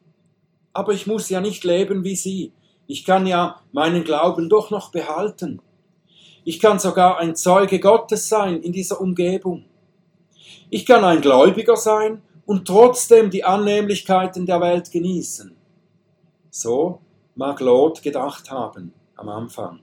Aber 0.71 0.93
ich 0.93 1.07
muss 1.07 1.27
ja 1.27 1.41
nicht 1.41 1.65
leben 1.65 2.05
wie 2.05 2.15
sie. 2.15 2.53
Ich 2.86 3.03
kann 3.03 3.27
ja 3.27 3.59
meinen 3.74 4.05
Glauben 4.05 4.47
doch 4.47 4.71
noch 4.71 4.89
behalten. 4.89 5.62
Ich 6.45 6.62
kann 6.62 6.79
sogar 6.79 7.17
ein 7.17 7.36
Zeuge 7.36 7.81
Gottes 7.81 8.29
sein 8.29 8.62
in 8.62 8.71
dieser 8.71 9.01
Umgebung. 9.01 9.65
Ich 10.69 10.86
kann 10.86 11.03
ein 11.03 11.19
Gläubiger 11.19 11.75
sein 11.75 12.21
und 12.45 12.65
trotzdem 12.65 13.29
die 13.29 13.43
Annehmlichkeiten 13.43 14.45
der 14.45 14.62
Welt 14.62 14.89
genießen. 14.89 15.53
So 16.50 17.01
mag 17.38 17.60
Lot 17.60 18.02
gedacht 18.02 18.50
haben 18.50 18.93
am 19.15 19.30
Anfang. 19.30 19.80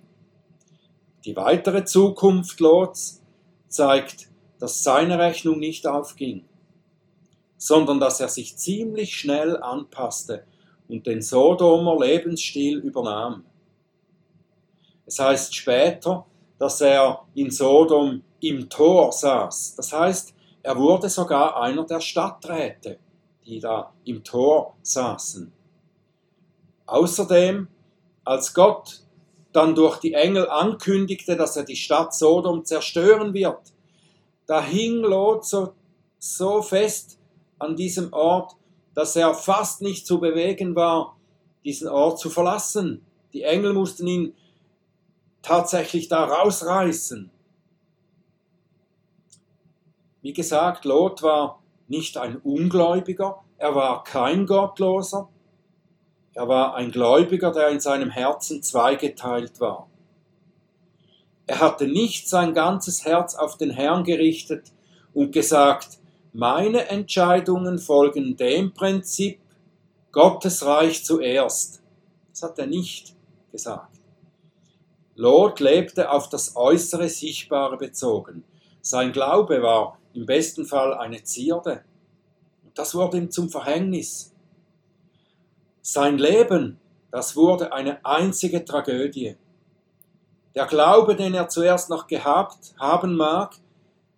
Die 1.24 1.36
weitere 1.36 1.84
Zukunft 1.84 2.58
Lots 2.58 3.22
zeigt, 3.68 4.28
dass 4.58 4.82
seine 4.82 5.20
Rechnung 5.20 5.60
nicht 5.60 5.86
aufging, 5.86 6.44
sondern 7.56 8.00
dass 8.00 8.18
er 8.20 8.28
sich 8.28 8.56
ziemlich 8.56 9.16
schnell 9.16 9.56
anpasste 9.56 10.44
und 10.88 11.06
den 11.06 11.22
Sodomer 11.22 11.96
Lebensstil 11.98 12.78
übernahm. 12.78 13.44
Es 15.06 15.20
heißt 15.20 15.54
später, 15.54 16.26
dass 16.58 16.80
er 16.80 17.24
in 17.34 17.52
Sodom 17.52 18.22
im 18.40 18.68
Tor 18.68 19.12
saß. 19.12 19.76
Das 19.76 19.92
heißt, 19.92 20.34
er 20.62 20.76
wurde 20.76 21.08
sogar 21.08 21.60
einer 21.60 21.84
der 21.84 22.00
Stadträte, 22.00 22.98
die 23.46 23.60
da 23.60 23.92
im 24.04 24.24
Tor 24.24 24.76
saßen. 24.82 25.52
Außerdem, 26.86 27.68
als 28.24 28.54
Gott 28.54 29.00
dann 29.52 29.74
durch 29.74 29.98
die 29.98 30.14
Engel 30.14 30.48
ankündigte, 30.48 31.36
dass 31.36 31.56
er 31.56 31.64
die 31.64 31.76
Stadt 31.76 32.14
Sodom 32.14 32.64
zerstören 32.64 33.32
wird, 33.34 33.72
da 34.46 34.62
hing 34.62 35.00
Lot 35.00 35.46
so, 35.46 35.74
so 36.18 36.60
fest 36.60 37.18
an 37.58 37.76
diesem 37.76 38.12
Ort, 38.12 38.56
dass 38.94 39.16
er 39.16 39.34
fast 39.34 39.80
nicht 39.80 40.06
zu 40.06 40.20
bewegen 40.20 40.74
war, 40.74 41.16
diesen 41.64 41.88
Ort 41.88 42.18
zu 42.18 42.30
verlassen. 42.30 43.04
Die 43.32 43.42
Engel 43.42 43.72
mussten 43.72 44.06
ihn 44.06 44.34
tatsächlich 45.42 46.08
da 46.08 46.24
rausreißen. 46.24 47.30
Wie 50.22 50.32
gesagt, 50.32 50.84
Lot 50.84 51.22
war 51.22 51.62
nicht 51.86 52.16
ein 52.16 52.36
Ungläubiger, 52.36 53.44
er 53.58 53.74
war 53.74 54.04
kein 54.04 54.46
Gottloser, 54.46 55.28
er 56.34 56.48
war 56.48 56.74
ein 56.74 56.90
Gläubiger, 56.90 57.52
der 57.52 57.68
in 57.68 57.80
seinem 57.80 58.10
Herzen 58.10 58.62
zweigeteilt 58.62 59.60
war. 59.60 59.88
Er 61.46 61.60
hatte 61.60 61.86
nicht 61.86 62.28
sein 62.28 62.54
ganzes 62.54 63.04
Herz 63.04 63.34
auf 63.34 63.56
den 63.56 63.70
Herrn 63.70 64.04
gerichtet 64.04 64.72
und 65.12 65.32
gesagt, 65.32 65.98
meine 66.32 66.88
Entscheidungen 66.88 67.78
folgen 67.78 68.36
dem 68.36 68.74
Prinzip 68.74 69.38
Gottes 70.10 70.64
Reich 70.64 71.04
zuerst. 71.04 71.82
Das 72.30 72.42
hat 72.42 72.58
er 72.58 72.66
nicht 72.66 73.14
gesagt. 73.52 73.94
Lot 75.14 75.60
lebte 75.60 76.10
auf 76.10 76.28
das 76.28 76.56
äußere 76.56 77.08
Sichtbare 77.08 77.76
bezogen. 77.76 78.42
Sein 78.80 79.12
Glaube 79.12 79.62
war 79.62 79.98
im 80.12 80.26
besten 80.26 80.64
Fall 80.64 80.94
eine 80.94 81.22
Zierde. 81.22 81.84
Und 82.64 82.76
das 82.76 82.94
wurde 82.96 83.18
ihm 83.18 83.30
zum 83.30 83.48
Verhängnis. 83.48 84.33
Sein 85.86 86.16
Leben, 86.16 86.80
das 87.10 87.36
wurde 87.36 87.74
eine 87.74 88.02
einzige 88.06 88.64
Tragödie. 88.64 89.36
Der 90.54 90.64
Glaube, 90.64 91.14
den 91.14 91.34
er 91.34 91.50
zuerst 91.50 91.90
noch 91.90 92.06
gehabt 92.06 92.74
haben 92.78 93.16
mag, 93.16 93.56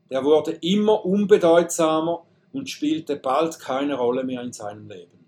der 0.08 0.22
wurde 0.22 0.52
immer 0.52 1.04
unbedeutsamer 1.04 2.24
und 2.52 2.70
spielte 2.70 3.16
bald 3.16 3.58
keine 3.58 3.96
Rolle 3.96 4.22
mehr 4.22 4.42
in 4.42 4.52
seinem 4.52 4.88
Leben. 4.88 5.26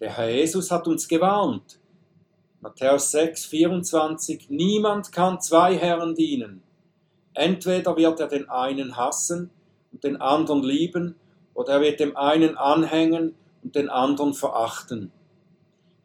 Der 0.00 0.16
Herr 0.16 0.30
Jesus 0.30 0.72
hat 0.72 0.88
uns 0.88 1.06
gewarnt. 1.06 1.78
Matthäus 2.60 3.12
6, 3.12 3.44
24, 3.44 4.50
niemand 4.50 5.12
kann 5.12 5.40
zwei 5.40 5.78
Herren 5.78 6.16
dienen. 6.16 6.64
Entweder 7.34 7.96
wird 7.96 8.18
er 8.18 8.26
den 8.26 8.48
einen 8.48 8.96
hassen 8.96 9.50
und 9.92 10.02
den 10.02 10.20
anderen 10.20 10.64
lieben, 10.64 11.14
oder 11.54 11.74
er 11.74 11.80
wird 11.82 12.00
dem 12.00 12.16
einen 12.16 12.58
anhängen 12.58 13.36
und 13.64 13.74
den 13.74 13.88
anderen 13.88 14.34
verachten. 14.34 15.10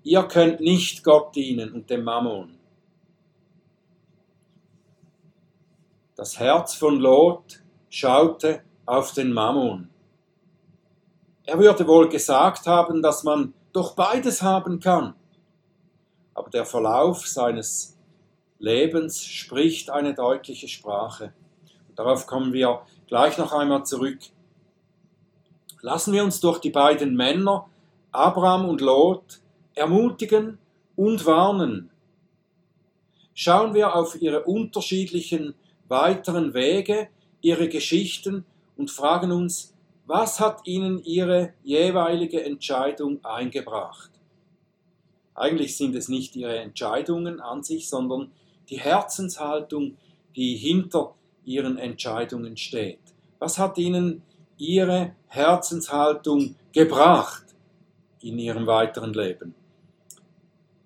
Ihr 0.04 0.24
könnt 0.24 0.62
nicht 0.62 1.04
Gott 1.04 1.36
dienen 1.36 1.74
und 1.74 1.90
dem 1.90 2.04
Mammon. 2.04 2.58
Das 6.16 6.40
Herz 6.40 6.74
von 6.74 7.00
Lot 7.00 7.62
schaute 7.90 8.64
auf 8.86 9.14
den 9.14 9.32
Mammon. 9.32 9.90
Er 11.44 11.60
würde 11.60 11.88
wohl 11.88 12.10
gesagt 12.10 12.66
haben, 12.66 13.02
dass 13.02 13.24
man 13.24 13.54
doch 13.74 13.96
beides 13.96 14.42
haben 14.42 14.80
kann. 14.80 15.16
Aber 16.34 16.50
der 16.50 16.66
Verlauf 16.66 17.28
seines 17.28 17.98
Lebens 18.60 19.26
spricht 19.26 19.90
eine 19.90 20.14
deutliche 20.14 20.68
Sprache. 20.68 21.34
darauf 21.96 22.28
kommen 22.28 22.54
wir 22.54 22.82
gleich 23.08 23.38
noch 23.38 23.52
einmal 23.52 23.86
zurück. 23.86 24.20
Lassen 25.82 26.14
wir 26.14 26.24
uns 26.24 26.40
durch 26.40 26.60
die 26.60 26.72
beiden 26.72 27.16
Männer, 27.16 27.68
Abraham 28.12 28.68
und 28.68 28.82
Lot, 28.82 29.40
ermutigen 29.76 30.58
und 30.96 31.26
warnen. 31.26 31.90
Schauen 33.34 33.74
wir 33.74 33.96
auf 33.96 34.22
ihre 34.22 34.44
unterschiedlichen 34.44 35.56
weiteren 35.88 36.54
Wege, 36.54 37.08
ihre 37.42 37.70
Geschichten 37.70 38.46
und 38.76 38.92
fragen 38.92 39.32
uns, 39.32 39.74
was 40.06 40.40
hat 40.40 40.66
ihnen 40.66 41.02
ihre 41.04 41.54
jeweilige 41.64 42.44
Entscheidung 42.44 43.24
eingebracht? 43.24 44.10
Eigentlich 45.36 45.78
sind 45.78 45.96
es 45.96 46.10
nicht 46.10 46.36
ihre 46.36 46.58
Entscheidungen 46.58 47.40
an 47.40 47.64
sich, 47.64 47.88
sondern 47.88 48.32
die 48.70 48.80
Herzenshaltung, 48.80 49.96
die 50.36 50.56
hinter 50.56 51.16
ihren 51.46 51.78
Entscheidungen 51.78 52.58
steht. 52.58 53.00
Was 53.40 53.58
hat 53.58 53.78
ihnen 53.78 54.22
ihre 54.60 55.14
Herzenshaltung 55.28 56.56
gebracht 56.72 57.44
in 58.22 58.38
ihrem 58.38 58.68
weiteren 58.68 59.14
Leben? 59.14 59.56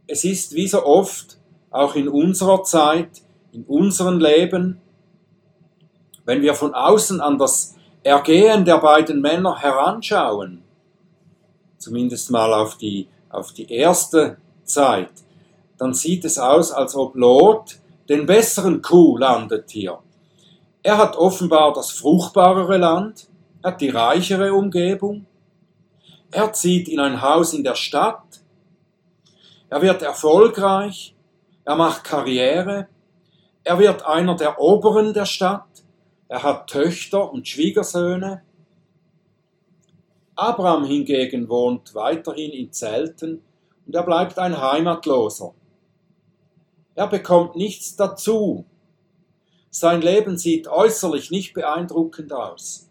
Es 0.07 0.23
ist 0.23 0.53
wie 0.53 0.67
so 0.67 0.85
oft, 0.85 1.37
auch 1.71 1.95
in 1.95 2.07
unserer 2.07 2.63
Zeit, 2.63 3.23
in 3.51 3.63
unserem 3.63 4.19
Leben, 4.19 4.79
wenn 6.25 6.41
wir 6.41 6.53
von 6.53 6.73
außen 6.73 7.19
an 7.19 7.37
das 7.37 7.75
Ergehen 8.03 8.63
der 8.63 8.77
beiden 8.77 9.21
Männer 9.21 9.59
heranschauen, 9.59 10.63
zumindest 11.77 12.31
mal 12.31 12.53
auf 12.53 12.77
die, 12.77 13.07
auf 13.29 13.53
die 13.53 13.71
erste 13.71 14.37
Zeit, 14.63 15.11
dann 15.77 15.93
sieht 15.93 16.25
es 16.25 16.37
aus, 16.37 16.71
als 16.71 16.95
ob 16.95 17.15
Lot 17.15 17.79
den 18.09 18.25
besseren 18.25 18.81
Kuh 18.81 19.17
landet 19.17 19.71
hier. 19.71 19.99
Er 20.83 20.97
hat 20.97 21.15
offenbar 21.15 21.73
das 21.73 21.91
fruchtbarere 21.91 22.77
Land, 22.77 23.27
hat 23.63 23.81
die 23.81 23.89
reichere 23.89 24.53
Umgebung, 24.53 25.25
er 26.31 26.51
zieht 26.53 26.87
in 26.87 26.99
ein 26.99 27.21
Haus 27.21 27.53
in 27.53 27.63
der 27.63 27.75
Stadt, 27.75 28.41
er 29.69 29.81
wird 29.81 30.01
erfolgreich, 30.01 31.15
er 31.63 31.75
macht 31.75 32.03
Karriere, 32.03 32.87
er 33.63 33.79
wird 33.79 34.05
einer 34.05 34.35
der 34.35 34.59
Oberen 34.59 35.13
der 35.13 35.25
Stadt, 35.25 35.83
er 36.27 36.43
hat 36.43 36.69
Töchter 36.69 37.31
und 37.31 37.47
Schwiegersöhne. 37.47 38.43
Abraham 40.35 40.85
hingegen 40.85 41.47
wohnt 41.47 41.93
weiterhin 41.95 42.51
in 42.51 42.71
Zelten 42.71 43.41
und 43.85 43.95
er 43.95 44.03
bleibt 44.03 44.39
ein 44.39 44.59
Heimatloser. 44.59 45.53
Er 46.95 47.07
bekommt 47.07 47.55
nichts 47.55 47.95
dazu. 47.95 48.65
Sein 49.69 50.01
Leben 50.01 50.37
sieht 50.37 50.67
äußerlich 50.67 51.31
nicht 51.31 51.53
beeindruckend 51.53 52.33
aus. 52.33 52.89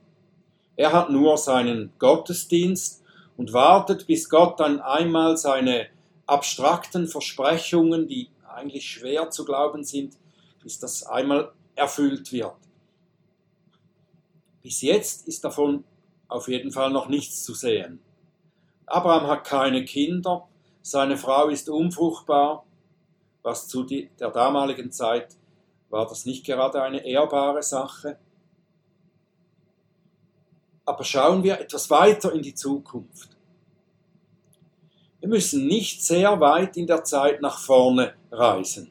Er 0.77 0.93
hat 0.93 1.11
nur 1.11 1.37
seinen 1.37 1.93
Gottesdienst 1.99 3.03
und 3.37 3.53
wartet, 3.53 4.07
bis 4.07 4.29
Gott 4.29 4.61
dann 4.61 4.81
einmal 4.81 5.37
seine 5.37 5.89
abstrakten 6.27 7.09
Versprechungen, 7.09 8.07
die 8.07 8.29
eigentlich 8.49 8.89
schwer 8.89 9.31
zu 9.31 9.45
glauben 9.45 9.85
sind, 9.85 10.17
bis 10.63 10.79
das 10.79 11.05
einmal 11.05 11.53
erfüllt 11.75 12.33
wird. 12.33 12.55
Bis 14.63 14.81
jetzt 14.83 15.27
ist 15.27 15.45
davon 15.45 15.85
auf 16.29 16.49
jeden 16.49 16.71
Fall 16.71 16.91
noch 16.91 17.09
nichts 17.09 17.43
zu 17.43 17.55
sehen. 17.55 18.01
Abraham 18.87 19.27
hat 19.27 19.45
keine 19.45 19.85
Kinder, 19.85 20.49
seine 20.83 21.17
Frau 21.17 21.49
ist 21.49 21.69
unfruchtbar, 21.69 22.65
was 23.43 23.69
zu 23.69 23.83
der 23.85 24.31
damaligen 24.31 24.93
Zeit 24.93 25.37
war 25.91 26.07
das 26.07 26.25
nicht 26.25 26.47
gerade 26.47 26.83
eine 26.83 27.05
ehrbare 27.05 27.63
Sache. 27.63 28.19
Aber 30.85 31.05
schauen 31.05 31.43
wir 31.43 31.61
etwas 31.61 31.91
weiter 31.91 32.33
in 32.33 32.43
die 32.43 32.55
Zukunft. 32.55 33.31
Wir 35.21 35.29
müssen 35.29 35.67
nicht 35.67 36.05
sehr 36.05 36.41
weit 36.41 36.77
in 36.77 36.87
der 36.87 37.05
Zeit 37.05 37.41
nach 37.41 37.59
vorne 37.59 38.15
reisen. 38.33 38.91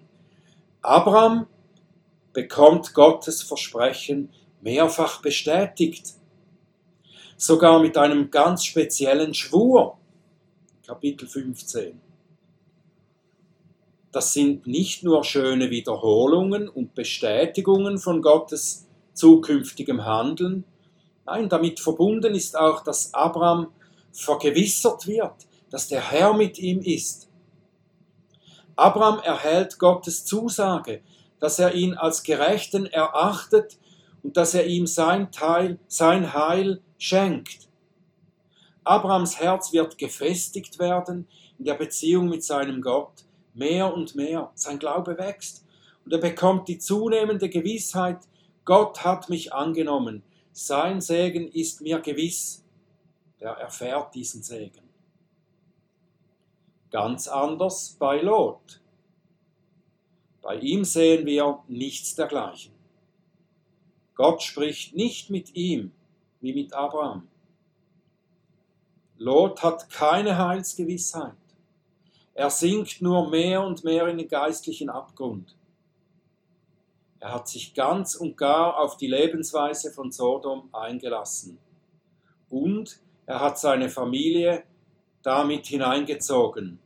Abraham 0.81 1.47
bekommt 2.33 2.93
Gottes 2.93 3.43
Versprechen 3.43 4.29
mehrfach 4.61 5.21
bestätigt. 5.21 6.13
Sogar 7.35 7.79
mit 7.81 7.97
einem 7.97 8.31
ganz 8.31 8.63
speziellen 8.63 9.33
Schwur. 9.33 9.97
Kapitel 10.85 11.27
15. 11.27 11.99
Das 14.11 14.33
sind 14.33 14.67
nicht 14.67 15.03
nur 15.03 15.23
schöne 15.23 15.69
Wiederholungen 15.69 16.67
und 16.67 16.93
Bestätigungen 16.95 17.97
von 17.97 18.21
Gottes 18.21 18.87
zukünftigem 19.13 20.05
Handeln, 20.05 20.65
nein, 21.31 21.49
damit 21.49 21.79
verbunden 21.79 22.35
ist 22.35 22.57
auch, 22.57 22.83
dass 22.83 23.13
Abraham 23.13 23.67
vergewissert 24.11 25.07
wird, 25.07 25.47
dass 25.69 25.87
der 25.87 26.11
Herr 26.11 26.33
mit 26.33 26.59
ihm 26.59 26.81
ist. 26.81 27.29
Abraham 28.75 29.19
erhält 29.19 29.79
Gottes 29.79 30.25
Zusage, 30.25 31.01
dass 31.39 31.59
er 31.59 31.73
ihn 31.73 31.93
als 31.93 32.23
Gerechten 32.23 32.85
erachtet 32.85 33.77
und 34.23 34.37
dass 34.37 34.53
er 34.53 34.65
ihm 34.65 34.87
sein 34.87 35.31
Teil, 35.31 35.79
sein 35.87 36.33
Heil 36.33 36.81
schenkt. 36.97 37.69
Abrahams 38.83 39.39
Herz 39.39 39.71
wird 39.71 39.97
gefestigt 39.97 40.79
werden 40.79 41.27
in 41.57 41.65
der 41.65 41.75
Beziehung 41.75 42.27
mit 42.27 42.43
seinem 42.43 42.81
Gott 42.81 43.25
mehr 43.53 43.93
und 43.93 44.15
mehr. 44.15 44.51
Sein 44.55 44.79
Glaube 44.79 45.17
wächst 45.17 45.63
und 46.05 46.11
er 46.11 46.19
bekommt 46.19 46.67
die 46.67 46.79
zunehmende 46.79 47.49
Gewissheit, 47.49 48.19
Gott 48.65 49.03
hat 49.03 49.29
mich 49.29 49.53
angenommen. 49.53 50.23
Sein 50.53 51.01
Segen 51.01 51.47
ist 51.51 51.81
mir 51.81 51.99
gewiss. 51.99 52.63
Er 53.39 53.53
erfährt 53.53 54.13
diesen 54.13 54.43
Segen. 54.43 54.81
Ganz 56.89 57.27
anders 57.27 57.95
bei 57.97 58.21
Lot. 58.21 58.81
Bei 60.41 60.55
ihm 60.55 60.83
sehen 60.83 61.25
wir 61.25 61.63
nichts 61.67 62.15
dergleichen. 62.15 62.73
Gott 64.15 64.43
spricht 64.43 64.95
nicht 64.95 65.29
mit 65.29 65.55
ihm 65.55 65.91
wie 66.41 66.53
mit 66.53 66.73
Abraham. 66.73 67.27
Lot 69.17 69.63
hat 69.63 69.89
keine 69.89 70.37
Heilsgewissheit. 70.37 71.35
Er 72.33 72.49
sinkt 72.49 73.01
nur 73.01 73.29
mehr 73.29 73.63
und 73.63 73.83
mehr 73.83 74.07
in 74.07 74.17
den 74.17 74.27
geistlichen 74.27 74.89
Abgrund. 74.89 75.55
Er 77.21 77.35
hat 77.35 77.47
sich 77.47 77.75
ganz 77.75 78.15
und 78.15 78.35
gar 78.35 78.79
auf 78.79 78.97
die 78.97 79.05
Lebensweise 79.05 79.91
von 79.91 80.11
Sodom 80.11 80.69
eingelassen. 80.73 81.59
Und 82.49 82.99
er 83.27 83.39
hat 83.39 83.59
seine 83.59 83.89
Familie 83.89 84.63
damit 85.21 85.67
hineingezogen. 85.67 86.79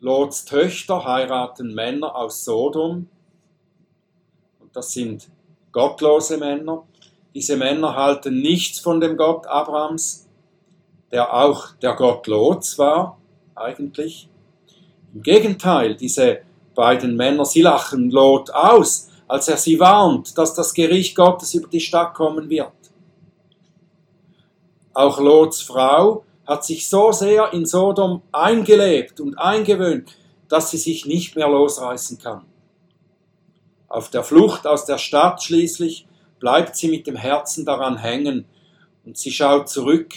Lots 0.00 0.46
Töchter 0.46 1.04
heiraten 1.04 1.74
Männer 1.74 2.16
aus 2.16 2.46
Sodom, 2.46 3.10
das 4.72 4.92
sind 4.92 5.28
gottlose 5.72 6.38
Männer. 6.38 6.86
Diese 7.34 7.56
Männer 7.56 7.96
halten 7.96 8.40
nichts 8.40 8.80
von 8.80 9.00
dem 9.00 9.18
Gott 9.18 9.46
Abrahams, 9.46 10.26
der 11.12 11.34
auch 11.34 11.72
der 11.82 11.94
Gott 11.96 12.26
Lots 12.26 12.78
war, 12.78 13.18
eigentlich. 13.54 14.30
Im 15.12 15.22
Gegenteil, 15.22 15.96
diese 15.96 16.47
beiden 16.78 17.16
Männer, 17.16 17.44
sie 17.44 17.62
lachen 17.62 18.08
Lot 18.12 18.50
aus, 18.50 19.08
als 19.26 19.48
er 19.48 19.56
sie 19.56 19.80
warnt, 19.80 20.38
dass 20.38 20.54
das 20.54 20.72
Gericht 20.72 21.16
Gottes 21.16 21.52
über 21.54 21.66
die 21.66 21.80
Stadt 21.80 22.14
kommen 22.14 22.48
wird. 22.48 22.70
Auch 24.94 25.18
Lots 25.18 25.60
Frau 25.60 26.24
hat 26.46 26.64
sich 26.64 26.88
so 26.88 27.10
sehr 27.10 27.52
in 27.52 27.66
Sodom 27.66 28.22
eingelebt 28.30 29.18
und 29.20 29.36
eingewöhnt, 29.36 30.16
dass 30.48 30.70
sie 30.70 30.78
sich 30.78 31.04
nicht 31.04 31.34
mehr 31.34 31.48
losreißen 31.48 32.18
kann. 32.18 32.44
Auf 33.88 34.08
der 34.10 34.22
Flucht 34.22 34.64
aus 34.64 34.84
der 34.84 34.98
Stadt 34.98 35.42
schließlich 35.42 36.06
bleibt 36.38 36.76
sie 36.76 36.88
mit 36.88 37.08
dem 37.08 37.16
Herzen 37.16 37.64
daran 37.64 37.96
hängen 37.96 38.44
und 39.04 39.18
sie 39.18 39.32
schaut 39.32 39.68
zurück 39.68 40.14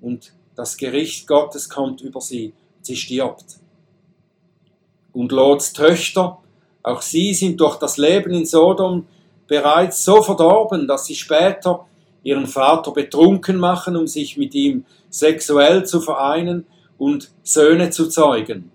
und 0.00 0.32
das 0.56 0.76
Gericht 0.76 1.28
Gottes 1.28 1.68
kommt 1.68 2.00
über 2.00 2.20
sie. 2.20 2.52
Sie 2.82 2.96
stirbt. 2.96 3.60
Und 5.12 5.32
Lots 5.32 5.72
Töchter, 5.72 6.38
auch 6.82 7.02
sie 7.02 7.34
sind 7.34 7.60
durch 7.60 7.76
das 7.76 7.96
Leben 7.96 8.32
in 8.32 8.46
Sodom 8.46 9.06
bereits 9.46 10.04
so 10.04 10.22
verdorben, 10.22 10.86
dass 10.86 11.06
sie 11.06 11.14
später 11.16 11.86
ihren 12.22 12.46
Vater 12.46 12.92
betrunken 12.92 13.56
machen, 13.56 13.96
um 13.96 14.06
sich 14.06 14.36
mit 14.36 14.54
ihm 14.54 14.84
sexuell 15.08 15.84
zu 15.84 16.00
vereinen 16.00 16.66
und 16.98 17.30
Söhne 17.42 17.90
zu 17.90 18.08
zeugen. 18.08 18.70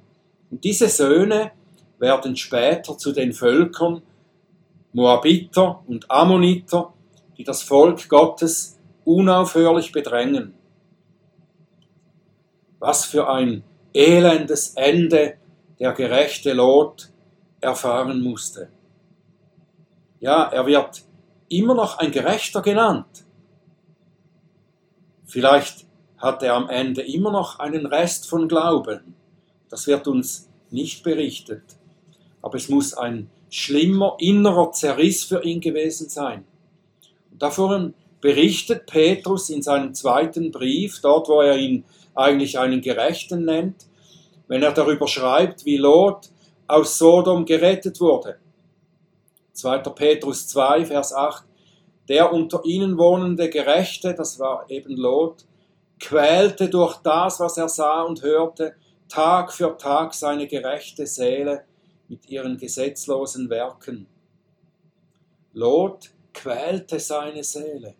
Und 0.51 0.63
diese 0.63 0.89
Söhne 0.89 1.51
werden 1.99 2.35
später 2.35 2.97
zu 2.97 3.11
den 3.11 3.33
Völkern, 3.33 4.01
Moabiter 4.93 5.83
und 5.87 6.09
Ammoniter, 6.09 6.93
die 7.37 7.43
das 7.43 7.63
Volk 7.63 8.09
Gottes 8.09 8.77
unaufhörlich 9.03 9.91
bedrängen. 9.91 10.53
Was 12.79 13.05
für 13.05 13.29
ein 13.29 13.63
elendes 13.93 14.73
Ende 14.75 15.35
der 15.79 15.93
gerechte 15.93 16.53
Lot 16.53 17.09
erfahren 17.59 18.21
musste. 18.21 18.69
Ja, 20.19 20.43
er 20.43 20.65
wird 20.65 21.03
immer 21.49 21.75
noch 21.75 21.97
ein 21.97 22.11
Gerechter 22.11 22.61
genannt. 22.61 23.25
Vielleicht 25.25 25.85
hat 26.17 26.43
er 26.43 26.53
am 26.53 26.69
Ende 26.69 27.01
immer 27.01 27.31
noch 27.31 27.59
einen 27.59 27.85
Rest 27.85 28.29
von 28.29 28.47
Glauben. 28.47 29.15
Das 29.69 29.87
wird 29.87 30.07
uns 30.07 30.49
nicht 30.69 31.03
berichtet. 31.03 31.63
Aber 32.41 32.55
es 32.55 32.69
muss 32.69 32.93
ein 32.93 33.29
schlimmer 33.49 34.17
innerer 34.19 34.71
Zerriss 34.71 35.23
für 35.23 35.43
ihn 35.43 35.61
gewesen 35.61 36.09
sein. 36.09 36.45
Und 37.31 37.41
davon 37.41 37.93
berichtet 38.21 38.85
Petrus 38.85 39.49
in 39.49 39.61
seinem 39.61 39.93
zweiten 39.93 40.51
Brief, 40.51 40.99
dort 41.01 41.27
wo 41.27 41.41
er 41.41 41.57
ihn 41.57 41.83
eigentlich 42.13 42.57
einen 42.57 42.81
Gerechten 42.81 43.45
nennt, 43.45 43.87
wenn 44.47 44.63
er 44.63 44.71
darüber 44.71 45.07
schreibt, 45.07 45.65
wie 45.65 45.77
Lot 45.77 46.29
aus 46.67 46.97
Sodom 46.97 47.45
gerettet 47.45 47.99
wurde. 47.99 48.39
2. 49.53 49.77
Petrus 49.79 50.47
2, 50.47 50.85
Vers 50.85 51.13
8. 51.13 51.45
der 52.09 52.31
unter 52.31 52.63
ihnen 52.65 52.97
wohnende 52.97 53.49
Gerechte, 53.49 54.13
das 54.13 54.37
war 54.37 54.69
eben 54.69 54.95
Lot, 54.95 55.45
quälte 55.99 56.69
durch 56.69 56.97
das, 56.97 57.39
was 57.39 57.57
er 57.57 57.69
sah 57.69 58.01
und 58.03 58.21
hörte, 58.21 58.75
Tag 59.07 59.53
für 59.53 59.77
Tag 59.77 60.13
seine 60.13 60.47
gerechte 60.47 61.07
Seele 61.07 61.63
mit 62.07 62.29
ihren 62.29 62.57
gesetzlosen 62.57 63.49
Werken. 63.49 64.07
Lot 65.53 66.11
quälte 66.33 66.99
seine 66.99 67.43
Seele, 67.43 67.95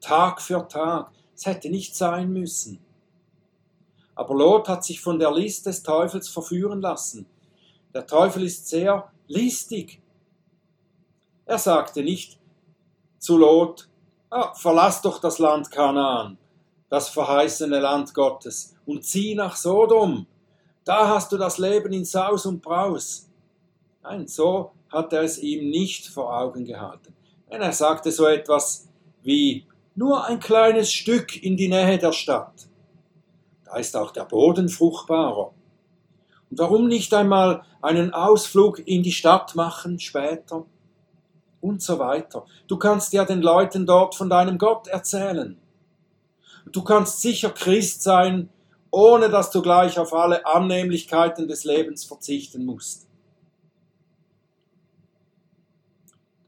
Tag 0.00 0.40
für 0.40 0.66
Tag. 0.68 1.10
Es 1.34 1.46
hätte 1.46 1.70
nicht 1.70 1.96
sein 1.96 2.30
müssen. 2.32 2.78
Aber 4.20 4.34
Lot 4.34 4.68
hat 4.68 4.84
sich 4.84 5.00
von 5.00 5.18
der 5.18 5.32
List 5.32 5.64
des 5.64 5.82
Teufels 5.82 6.28
verführen 6.28 6.82
lassen. 6.82 7.24
Der 7.94 8.06
Teufel 8.06 8.44
ist 8.44 8.68
sehr 8.68 9.10
listig. 9.28 9.98
Er 11.46 11.56
sagte 11.56 12.02
nicht 12.02 12.38
zu 13.18 13.38
Lot, 13.38 13.88
ah, 14.28 14.52
verlass 14.52 15.00
doch 15.00 15.20
das 15.20 15.38
Land 15.38 15.70
Kanaan, 15.70 16.36
das 16.90 17.08
verheißene 17.08 17.80
Land 17.80 18.12
Gottes, 18.12 18.76
und 18.84 19.06
zieh 19.06 19.34
nach 19.34 19.56
Sodom. 19.56 20.26
Da 20.84 21.08
hast 21.08 21.32
du 21.32 21.38
das 21.38 21.56
Leben 21.56 21.94
in 21.94 22.04
Saus 22.04 22.44
und 22.44 22.60
Braus. 22.60 23.26
Nein, 24.02 24.28
so 24.28 24.72
hat 24.90 25.14
er 25.14 25.22
es 25.22 25.38
ihm 25.38 25.70
nicht 25.70 26.08
vor 26.08 26.38
Augen 26.38 26.66
gehalten. 26.66 27.14
Denn 27.50 27.62
er 27.62 27.72
sagte 27.72 28.12
so 28.12 28.26
etwas 28.26 28.86
wie 29.22 29.64
nur 29.94 30.26
ein 30.26 30.40
kleines 30.40 30.92
Stück 30.92 31.42
in 31.42 31.56
die 31.56 31.68
Nähe 31.68 31.96
der 31.96 32.12
Stadt. 32.12 32.66
Da 33.70 33.76
ist 33.76 33.96
auch 33.96 34.10
der 34.10 34.24
Boden 34.24 34.68
fruchtbarer. 34.68 35.52
Und 36.50 36.58
warum 36.58 36.88
nicht 36.88 37.14
einmal 37.14 37.62
einen 37.80 38.12
Ausflug 38.12 38.84
in 38.84 39.04
die 39.04 39.12
Stadt 39.12 39.54
machen 39.54 40.00
später? 40.00 40.66
Und 41.60 41.80
so 41.80 41.98
weiter. 41.98 42.46
Du 42.66 42.78
kannst 42.78 43.12
ja 43.12 43.24
den 43.24 43.42
Leuten 43.42 43.86
dort 43.86 44.14
von 44.14 44.28
deinem 44.28 44.58
Gott 44.58 44.88
erzählen. 44.88 45.56
Du 46.72 46.82
kannst 46.82 47.20
sicher 47.20 47.50
Christ 47.50 48.02
sein, 48.02 48.48
ohne 48.90 49.28
dass 49.28 49.50
du 49.50 49.62
gleich 49.62 49.98
auf 49.98 50.12
alle 50.12 50.44
Annehmlichkeiten 50.46 51.46
des 51.46 51.64
Lebens 51.64 52.04
verzichten 52.04 52.64
musst. 52.64 53.06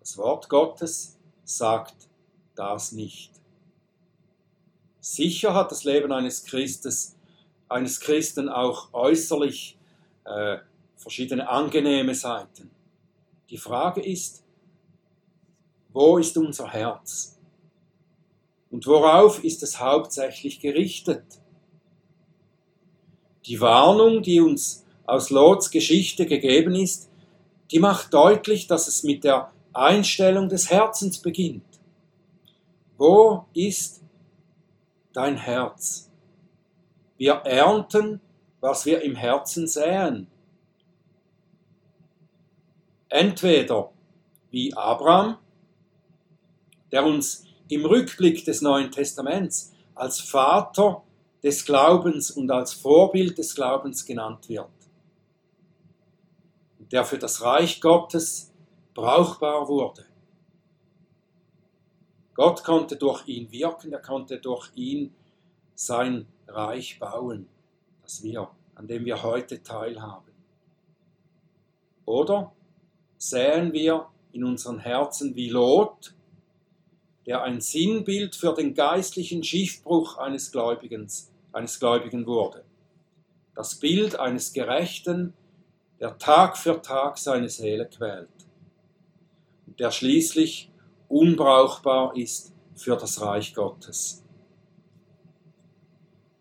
Das 0.01 0.19
Wort 0.19 0.49
Gottes 0.49 1.19
sagt 1.45 2.09
das 2.57 2.91
nicht. 2.93 3.32
Sicher 5.03 5.53
hat 5.53 5.73
das 5.73 5.83
Leben 5.83 6.13
eines 6.13 6.45
Christes, 6.45 7.17
eines 7.69 7.99
Christen 7.99 8.49
auch 8.49 8.95
äußerlich 8.95 9.77
äh, 10.25 10.59
verschiedene 10.97 11.49
angenehme 11.49 12.15
Seiten. 12.15 12.71
Die 13.51 13.59
Frage 13.59 14.01
ist, 14.01 14.45
wo 15.93 16.19
ist 16.19 16.37
unser 16.37 16.69
Herz? 16.69 17.37
Und 18.71 18.87
worauf 18.87 19.43
ist 19.43 19.65
es 19.65 19.81
hauptsächlich 19.81 20.61
gerichtet? 20.61 21.25
Die 23.47 23.61
Warnung, 23.61 24.23
die 24.23 24.41
uns 24.41 24.85
aus 25.05 25.31
Lots 25.31 25.73
Geschichte 25.73 26.27
gegeben 26.27 26.77
ist, 26.77 27.11
die 27.73 27.81
macht 27.81 28.15
deutlich, 28.15 28.69
dass 28.69 28.87
es 28.87 29.03
mit 29.03 29.25
der 29.25 29.51
Einstellung 29.73 30.49
des 30.49 30.71
Herzens 30.71 31.19
beginnt. 31.19 31.65
Wo 32.97 33.47
ist 33.53 34.02
dein 35.13 35.37
Herz? 35.37 36.11
Wir 37.17 37.35
ernten, 37.35 38.21
was 38.61 38.87
wir 38.87 39.03
im 39.03 39.17
Herzen 39.17 39.67
säen. 39.67 40.29
Entweder 43.09 43.93
wie 44.51 44.73
Abraham, 44.75 45.39
der 46.91 47.05
uns 47.05 47.45
im 47.69 47.85
Rückblick 47.85 48.45
des 48.45 48.61
Neuen 48.63 48.91
Testaments 48.91 49.73
als 49.95 50.21
Vater 50.21 51.03
des 51.43 51.65
Glaubens 51.65 52.31
und 52.31 52.51
als 52.51 52.73
Vorbild 52.73 53.39
des 53.39 53.55
Glaubens 53.55 54.05
genannt 54.05 54.49
wird, 54.49 54.69
der 56.79 57.05
für 57.05 57.19
das 57.19 57.43
Reich 57.43 57.81
Gottes 57.81 58.53
brauchbar 58.95 59.67
wurde. 59.69 60.05
Gott 62.35 62.65
konnte 62.65 62.97
durch 62.97 63.27
ihn 63.29 63.51
wirken, 63.53 63.93
er 63.93 64.01
konnte 64.01 64.39
durch 64.39 64.71
ihn 64.75 65.15
sein 65.75 66.27
Reich 66.49 66.99
bauen, 66.99 67.49
das 68.03 68.23
wir, 68.23 68.51
an 68.75 68.87
dem 68.87 69.05
wir 69.05 69.23
heute 69.23 69.63
teilhaben. 69.63 70.33
Oder 72.07 72.53
säen 73.19 73.73
wir 73.73 74.09
in 74.33 74.45
unseren 74.45 74.79
Herzen 74.79 75.37
wie 75.37 75.51
Lot, 75.51 76.15
der 77.27 77.43
ein 77.43 77.61
Sinnbild 77.61 78.35
für 78.35 78.55
den 78.55 78.75
geistlichen 78.75 79.45
Schiffbruch 79.45 80.17
eines 80.19 80.51
Gläubigen, 80.51 81.09
eines 81.53 81.79
Gläubigen 81.79 82.27
wurde. 82.27 82.65
Das 83.55 83.77
Bild 83.77 84.19
eines 84.19 84.53
Gerechten, 84.53 85.35
der 86.01 86.19
Tag 86.19 86.57
für 86.57 86.83
Tag 86.83 87.19
seine 87.19 87.49
Seele 87.49 87.87
quält 87.87 88.29
und 89.67 89.79
der 89.79 89.93
schließlich 89.93 90.72
unbrauchbar 91.13 92.17
ist 92.17 92.53
für 92.75 92.97
das 92.97 93.21
Reich 93.21 93.55
Gottes. 93.55 94.25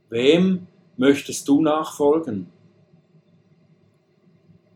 Wem 0.09 0.67
möchtest 0.97 1.47
du 1.47 1.61
nachfolgen? 1.61 2.51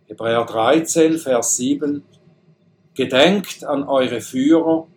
Hebräer 0.05 0.45
13, 0.45 1.17
Vers 1.17 1.55
7 1.55 2.03
Gedenkt 2.93 3.65
an 3.65 3.83
eure 3.83 4.21
Führer, 4.21 4.87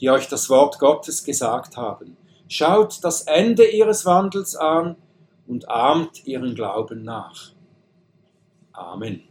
die 0.00 0.10
euch 0.10 0.28
das 0.28 0.50
Wort 0.50 0.78
Gottes 0.78 1.24
gesagt 1.24 1.78
haben. 1.78 2.16
Schaut 2.46 3.02
das 3.02 3.22
Ende 3.22 3.66
ihres 3.66 4.04
Wandels 4.04 4.54
an 4.54 4.96
und 5.46 5.68
ahmt 5.70 6.26
ihren 6.26 6.54
Glauben 6.54 7.04
nach. 7.04 7.52
Amen. 8.72 9.27